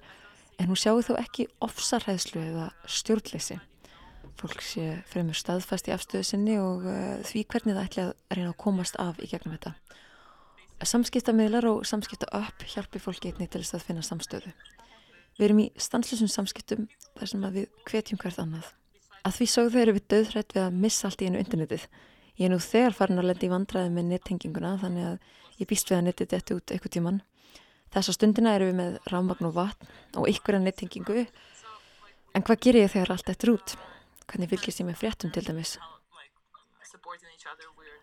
en 0.61 0.71
hún 0.71 0.79
sjáu 0.79 1.03
þó 1.03 1.17
ekki 1.19 1.49
ofsarhæðslu 1.65 2.43
eða 2.53 2.71
stjórnleysi. 2.87 3.59
Fólk 4.41 4.63
sé 4.65 4.87
fremur 5.11 5.37
staðfast 5.37 5.89
í 5.91 5.95
afstöðu 5.95 6.27
sinni 6.27 6.57
og 6.59 6.87
uh, 6.89 7.19
því 7.27 7.45
hvernig 7.53 7.77
það 7.77 7.89
ætla 7.89 8.05
að 8.07 8.39
reyna 8.39 8.53
að 8.53 8.61
komast 8.65 8.99
af 9.03 9.21
í 9.23 9.29
gegnum 9.31 9.57
þetta. 9.57 9.75
Samskiptamiðlar 10.83 11.69
og 11.71 11.85
samskipta 11.87 12.27
upp 12.35 12.65
hjálpi 12.67 12.99
fólki 12.99 13.31
einnig 13.31 13.53
til 13.53 13.63
þess 13.63 13.77
að 13.79 13.85
finna 13.87 14.03
samstöðu. 14.03 14.51
Við 15.39 15.45
erum 15.47 15.61
í 15.63 15.69
stanslusum 15.81 16.31
samskiptum 16.31 16.89
þar 17.19 17.31
sem 17.31 17.45
við 17.55 17.69
hvetjum 17.89 18.19
hvert 18.21 18.41
annað. 18.43 18.73
Að 19.23 19.37
því 19.37 19.47
sögðu 19.53 19.83
eru 19.83 19.95
við 19.97 20.09
döðrætt 20.11 20.57
við 20.57 20.65
að 20.65 20.81
missa 20.83 21.07
allt 21.07 21.23
í 21.23 21.29
einu 21.31 21.39
internetið. 21.39 21.87
Ég 22.41 22.49
er 22.49 22.53
nú 22.53 22.59
þegar 22.65 22.97
farin 22.99 23.23
að 23.23 23.29
lendi 23.31 23.47
í 23.47 23.53
vandræði 23.53 23.93
með 23.95 24.09
nettenginguna 24.11 24.73
þannig 24.83 25.09
að 25.13 25.63
ég 25.63 25.71
býst 25.71 25.93
við 25.93 25.99
að 26.01 26.05
nettið 26.09 26.33
detti 26.33 26.57
út 26.59 26.75
eitthvað 26.75 26.95
tíman. 26.97 27.23
Þessa 27.93 28.17
stundina 28.17 28.57
eru 28.57 28.71
við 28.71 28.79
með 28.81 28.99
rafmagn 29.13 29.49
og 29.51 29.57
vatn 29.57 30.19
og 30.19 30.29
ykkur 30.33 30.59
að 30.59 30.67
nettengingu. 30.67 31.27
En 32.33 32.45
hvað 32.47 32.63
ger 32.67 32.79
ég 32.81 32.93
þegar 32.93 33.15
allt 33.15 33.31
eftir 33.31 33.53
út? 33.53 33.77
Hvernig 34.29 34.51
fylgist 34.53 34.83
ég 34.83 34.89
með 34.89 35.01
fréttum 35.01 35.33
til 35.35 35.45
dæmis? 35.47 35.77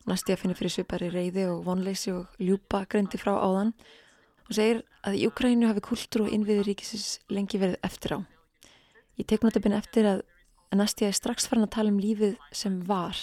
Næsti 0.10 0.34
að 0.34 0.42
finna 0.42 0.58
fyrir 0.58 0.74
svipari 0.74 1.10
reyði 1.14 1.46
og 1.52 1.64
vonleysi 1.68 2.14
og 2.16 2.40
ljúpa 2.42 2.86
greindi 2.90 3.20
frá 3.22 3.36
áðan 3.38 3.74
og 4.48 4.56
segir 4.58 4.82
að 5.06 5.20
í 5.20 5.26
Ukrænu 5.30 5.70
hafi 5.70 5.84
kultúr 5.86 6.26
og 6.26 6.34
innviður 6.34 6.70
ríkisins 6.72 7.20
lengi 7.30 7.60
verið 7.62 7.78
eftir 7.86 8.18
á. 8.18 8.20
Ég 9.20 9.28
tek 9.30 9.44
notabinn 9.44 9.78
eftir 9.78 10.08
að 10.10 10.24
Nastja 10.76 11.10
er 11.10 11.18
strax 11.18 11.48
farin 11.50 11.66
að 11.66 11.74
tala 11.74 11.90
um 11.90 12.00
lífið 12.02 12.36
sem 12.54 12.76
var. 12.86 13.18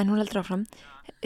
En 0.00 0.08
hún 0.08 0.20
heldur 0.20 0.40
áfram. 0.40 0.64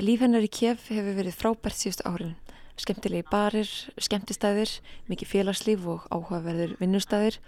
Líf 0.03 0.23
hennar 0.25 0.43
í 0.43 0.51
Kiev 0.51 0.83
hefur 0.91 1.15
verið 1.15 1.37
frábært 1.39 1.79
síðustu 1.79 2.05
árin. 2.11 2.35
Skemmtilegi 2.79 3.27
barir, 3.31 3.71
skemmtistæðir, 3.99 4.73
mikið 5.11 5.31
félagslíf 5.31 5.87
og 5.87 6.09
áhugaverðir 6.11 6.75
vinnustæðir. 6.83 7.39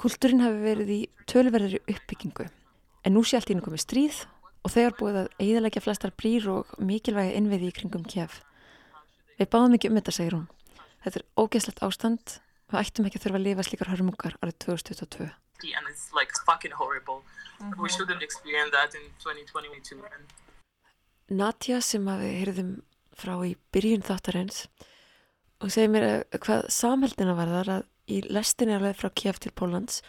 Kultúrin 0.00 0.42
hafi 0.42 0.60
verið 0.62 0.92
í 0.94 1.00
tölverðari 1.30 1.80
uppbyggingu. 1.86 2.48
En 3.02 3.16
nú 3.16 3.22
sé 3.26 3.36
allt 3.38 3.50
í 3.50 3.56
einu 3.56 3.64
komið 3.64 3.84
stríð 3.84 4.22
og 4.62 4.72
þegar 4.74 4.96
búið 4.98 5.18
að 5.22 5.28
eigðalegja 5.42 5.82
flestar 5.84 6.14
brýr 6.18 6.48
og 6.52 6.72
mikilvægi 6.78 7.36
innviði 7.38 7.70
í 7.70 7.76
kringum 7.76 8.06
Kiev. 8.08 8.40
Við 9.38 9.50
báðum 9.52 9.76
ekki 9.76 9.90
um 9.90 9.98
þetta, 9.98 10.14
segir 10.14 10.36
hún. 10.38 10.48
Þetta 11.02 11.20
er 11.20 11.28
ógeðslegt 11.42 11.82
ástand. 11.82 12.36
Við 12.70 12.80
ættum 12.82 13.08
ekki 13.08 13.18
að 13.18 13.24
þurfa 13.26 13.38
að 13.40 13.46
lifa 13.48 13.66
slíkar 13.66 13.92
hörmungar 13.92 14.38
árið 14.40 14.56
2022. 14.64 15.30
and 15.78 15.86
it's 15.88 16.10
like 16.12 16.32
2022. 19.22 20.02
And 20.14 20.24
Natja 21.32 21.80
sem 21.80 22.08
að 22.10 22.24
við 22.24 22.32
heyrðum 22.40 22.72
frá 23.16 23.34
í 23.46 23.54
byrjun 23.72 24.02
þáttarins 24.04 24.66
og 25.62 25.70
segir 25.72 25.92
mér 25.92 26.04
að 26.08 26.40
hvað 26.42 26.66
samheldina 26.74 27.36
var 27.38 27.52
þar 27.52 27.70
að 27.76 27.84
í 28.10 28.22
lestinni 28.28 28.76
alveg 28.76 28.98
frá 28.98 29.10
Kiev 29.14 29.38
til 29.42 29.52
Pólans 29.54 30.00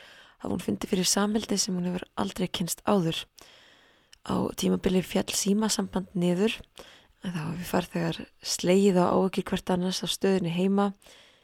hafa 0.43 0.51
hún 0.51 0.63
fundið 0.63 0.91
fyrir 0.91 1.07
samheldi 1.07 1.57
sem 1.59 1.75
hún 1.77 1.87
hefur 1.89 2.05
aldrei 2.19 2.47
kynst 2.47 2.83
áður. 2.89 3.23
Á 4.27 4.35
tímabili 4.59 5.03
fjall 5.03 5.31
símasamband 5.35 6.11
niður 6.15 6.57
en 7.23 7.31
þá 7.31 7.41
hafi 7.41 7.67
farþegar 7.67 8.19
sleið 8.43 8.99
á 8.99 9.05
áökir 9.15 9.47
hvert 9.47 9.71
annars 9.71 10.03
á 10.03 10.07
stöðinni 10.11 10.51
heima 10.51 10.91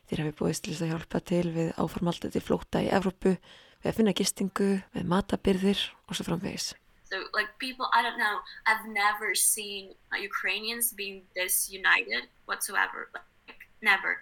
þeir 0.10 0.26
hafi 0.26 0.36
búist 0.42 0.66
til 0.66 0.74
þess 0.74 0.86
að 0.86 0.94
hjálpa 0.94 1.24
til 1.32 1.48
við 1.56 1.72
áformaldandi 1.78 2.42
flóta 2.44 2.84
í 2.84 2.92
Evrópu 2.92 3.36
við 3.80 3.92
að 3.92 3.98
finna 4.00 4.16
gistingu, 4.16 4.70
við 4.96 5.10
matabyrðir 5.14 5.84
og 6.08 6.18
svo 6.18 6.26
framvegis. 6.28 6.74
So, 7.10 7.18
like 7.34 7.50
people, 7.58 7.88
I 7.94 8.04
don't 8.04 8.20
know, 8.20 8.42
I've 8.68 8.86
never 8.86 9.34
seen 9.34 9.96
Ukrainians 10.14 10.94
being 10.94 11.24
this 11.34 11.70
united 11.72 12.28
whatsoever. 12.46 13.10
Like, 13.14 13.66
never. 13.82 14.20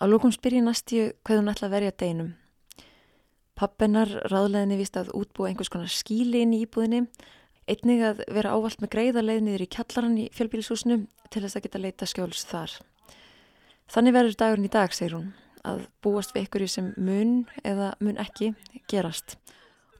Á 0.00 0.08
lókum 0.08 0.32
spyr 0.32 0.56
ég 0.56 0.64
næstíu 0.64 1.10
hvað 1.20 1.42
hún 1.42 1.50
ætla 1.52 1.66
að 1.68 1.74
verja 1.74 1.92
deginum. 1.92 2.30
Pappennar 3.52 4.08
ráðleðinni 4.32 4.78
vist 4.80 4.96
að 4.96 5.10
útbúa 5.12 5.50
einhvers 5.50 5.68
konar 5.68 5.92
skíli 5.92 6.40
inn 6.40 6.54
í 6.56 6.62
íbúðinni, 6.64 7.02
einnig 7.68 8.00
að 8.08 8.22
vera 8.32 8.54
ávalt 8.56 8.80
með 8.80 8.92
greiða 8.94 9.26
leið 9.26 9.42
niður 9.44 9.66
í 9.66 9.68
kjallaran 9.76 10.16
í 10.22 10.24
fjölbílshúsinu 10.32 11.02
til 11.28 11.44
þess 11.44 11.60
að 11.60 11.66
geta 11.66 11.82
leita 11.84 12.08
skjóls 12.08 12.46
þar. 12.48 12.78
Þannig 13.92 14.16
verður 14.16 14.40
dagurinn 14.40 14.70
í 14.70 14.72
dag, 14.72 14.96
segir 14.96 15.18
hún, 15.18 15.30
að 15.68 15.84
búast 16.00 16.32
við 16.32 16.48
ykkur 16.48 16.64
sem 16.72 16.92
mun 16.96 17.42
eða 17.60 17.92
mun 18.00 18.24
ekki 18.24 18.54
gerast 18.88 19.36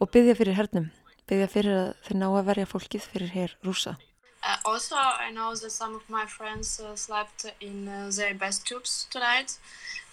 og 0.01 0.09
byggja 0.15 0.39
fyrir 0.39 0.57
hernum, 0.57 0.89
byggja 1.29 1.51
fyrir 1.53 1.83
að 1.83 1.91
þeir 2.07 2.23
ná 2.23 2.31
að 2.31 2.47
verja 2.49 2.73
fólkið 2.73 3.11
fyrir 3.13 3.37
hér 3.37 3.59
rúsa. 3.69 3.99
Uh, 4.43 4.57
also, 4.65 4.97
I 4.97 5.31
know 5.31 5.55
that 5.55 5.71
some 5.71 5.95
of 5.95 6.09
my 6.09 6.25
friends 6.25 6.81
uh, 6.81 6.97
slept 6.97 7.45
in 7.61 7.89
uh, 7.89 8.11
their 8.17 8.35
best 8.35 8.67
tubes 8.67 9.07
tonight 9.11 9.59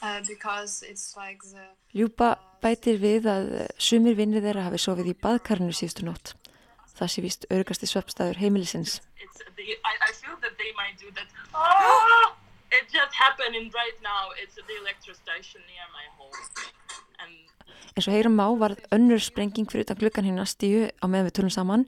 uh, 0.02 0.20
because 0.28 0.84
it's 0.84 1.16
like 1.16 1.40
the... 1.54 1.64
Ljúpa 1.96 2.36
bætir 2.62 3.00
við 3.00 3.30
að 3.32 3.48
sumir 3.80 4.18
vinnir 4.20 4.44
þeirra 4.44 4.68
hafi 4.68 4.82
sofið 4.84 5.14
í 5.14 5.16
baðkarinu 5.24 5.72
síðustu 5.72 6.04
nótt. 6.10 6.34
Það 6.98 7.14
sé 7.14 7.24
vist 7.24 7.48
örgasti 7.54 7.88
svepstæður 7.88 8.42
heimilisins. 8.42 9.00
It's, 9.16 9.40
they, 9.56 9.80
I, 9.88 9.94
I 10.10 10.12
feel 10.12 10.36
that 10.44 10.60
they 10.60 10.76
might 10.76 11.00
do 11.00 11.08
that. 11.16 11.32
Oh, 11.56 12.36
it 12.72 12.92
just 12.92 13.16
happened 13.16 13.56
right 13.72 13.98
now. 14.04 14.36
It's 14.44 14.60
the 14.60 14.76
electro 14.82 15.16
station 15.16 15.64
near 15.72 15.88
my 15.96 16.06
home. 16.20 16.36
And 17.24 17.34
eins 17.96 18.10
og 18.10 18.14
heyrum 18.14 18.44
á 18.44 18.48
varð 18.60 18.84
önnur 18.92 19.24
sprenging 19.24 19.72
fyrir 19.72 19.88
utan 19.88 20.04
klukkan 20.04 20.28
hérna 20.28 20.44
stíu 20.44 20.92
á 20.92 21.06
meðan 21.08 21.32
við 21.32 21.38
tölum 21.40 21.54
saman 21.54 21.88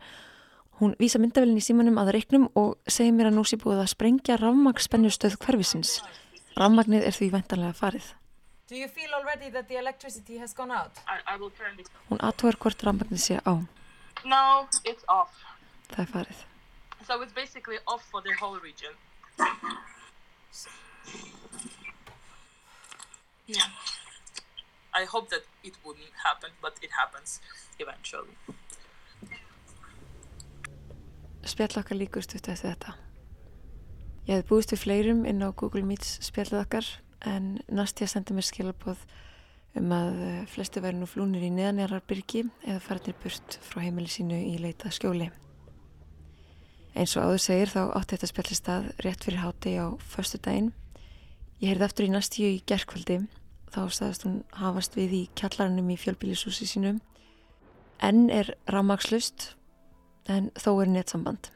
Hún 0.80 0.96
vísa 1.00 1.20
myndavelin 1.20 1.60
í 1.60 1.64
símanum 1.64 1.98
að 2.00 2.14
reiknum 2.16 2.46
og 2.60 2.78
segir 2.88 3.12
mér 3.12 3.28
að 3.30 3.36
nú 3.36 3.44
sé 3.44 3.58
búið 3.60 3.82
að 3.84 3.92
sprengja 3.92 4.38
rafmagnsspennustöð 4.40 5.36
hverfisins. 5.44 5.98
Rafmagnið 6.56 7.04
er 7.10 7.18
því 7.18 7.28
vendanlega 7.34 7.76
farið. 7.76 8.06
Do 8.70 8.78
you 8.78 8.88
feel 8.88 9.12
already 9.18 9.50
that 9.52 9.68
the 9.68 9.76
electricity 9.76 10.38
has 10.38 10.54
gone 10.54 10.72
out? 10.72 11.02
I, 11.08 11.20
I 11.34 11.36
will 11.42 11.52
turn 11.52 11.76
it. 11.80 11.90
Hún 12.08 12.24
aðtóðar 12.24 12.60
hvort 12.64 12.86
rafmagnið 12.88 13.24
sé 13.26 13.42
á. 13.44 13.60
No, 14.24 14.68
it's 14.86 15.04
off. 15.10 15.36
Það 15.92 16.06
er 16.06 16.12
farið. 16.14 16.46
So 17.08 17.20
it's 17.24 17.34
basically 17.34 17.80
off 17.86 18.06
for 18.12 18.22
the 18.22 18.32
whole 18.40 18.60
region. 18.64 18.96
Yeah. 23.48 23.68
I 24.94 25.04
hope 25.06 25.30
that 25.30 25.44
it 25.64 25.76
wouldn't 25.84 26.14
happen, 26.24 26.52
but 26.62 26.80
it 26.82 26.92
happens 26.96 27.42
eventually. 27.80 28.38
Spjall 31.50 31.80
okkar 31.82 31.98
líkust 31.98 32.36
út 32.38 32.46
eftir 32.46 32.70
þetta. 32.70 32.94
Ég 34.30 34.38
hef 34.38 34.50
búist 34.50 34.70
við 34.76 34.84
fleirum 34.84 35.24
inn 35.26 35.42
á 35.42 35.50
Google 35.50 35.82
Meets 35.88 36.20
spjallið 36.22 36.62
okkar 36.62 36.88
en 37.26 37.56
Nastja 37.74 38.06
sendi 38.08 38.36
mér 38.38 38.46
skilabóð 38.46 39.02
um 39.80 39.94
að 39.94 40.20
eh, 40.28 40.44
flestu 40.50 40.84
væri 40.84 41.00
nú 41.00 41.08
flúnir 41.10 41.48
í 41.48 41.50
neðanjarar 41.54 42.04
byrgi 42.06 42.44
eða 42.68 42.82
farinir 42.84 43.18
burt 43.24 43.58
frá 43.66 43.82
heimili 43.82 44.12
sínu 44.12 44.38
í 44.38 44.60
leita 44.62 44.92
skjóli. 44.94 45.32
Eins 46.94 47.16
og 47.18 47.26
áður 47.26 47.44
segir 47.44 47.74
þá 47.74 47.82
átti 47.98 48.16
þetta 48.16 48.32
spjallið 48.32 48.60
stað 48.60 48.88
rétt 49.06 49.26
fyrir 49.26 49.44
háti 49.44 49.76
á 49.82 49.88
förstu 50.14 50.40
daginn. 50.46 50.72
Ég 51.62 51.74
heyrði 51.74 51.88
aftur 51.90 52.08
í 52.08 52.14
Nastju 52.14 52.50
í 52.50 52.64
gerkvöldi 52.70 53.22
þá 53.70 53.82
staðast 53.94 54.26
hún 54.26 54.42
hafast 54.58 54.98
við 54.98 55.16
í 55.16 55.24
kjallarannum 55.38 55.90
í 55.94 55.98
fjölbílisúsi 56.02 56.70
sínum. 56.70 57.02
Enn 58.02 58.30
er 58.34 58.54
rámakslust 58.70 59.56
en 60.30 60.52
þó 60.60 60.72
er 60.82 60.92
nettsamband. 60.94 61.50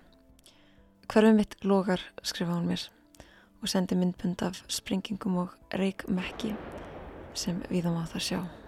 Hverfum 1.12 1.38
mitt 1.38 1.55
logar, 1.63 2.01
skrifa 2.23 2.55
hún 2.55 2.69
mér 2.71 2.88
og 3.63 3.69
sendi 3.71 3.95
myndbund 3.95 4.41
af 4.43 4.59
springingum 4.67 5.38
og 5.45 5.53
reikmekki 5.79 6.51
sem 7.33 7.62
við 7.69 7.88
á 7.88 8.03
það 8.03 8.27
sjá. 8.27 8.62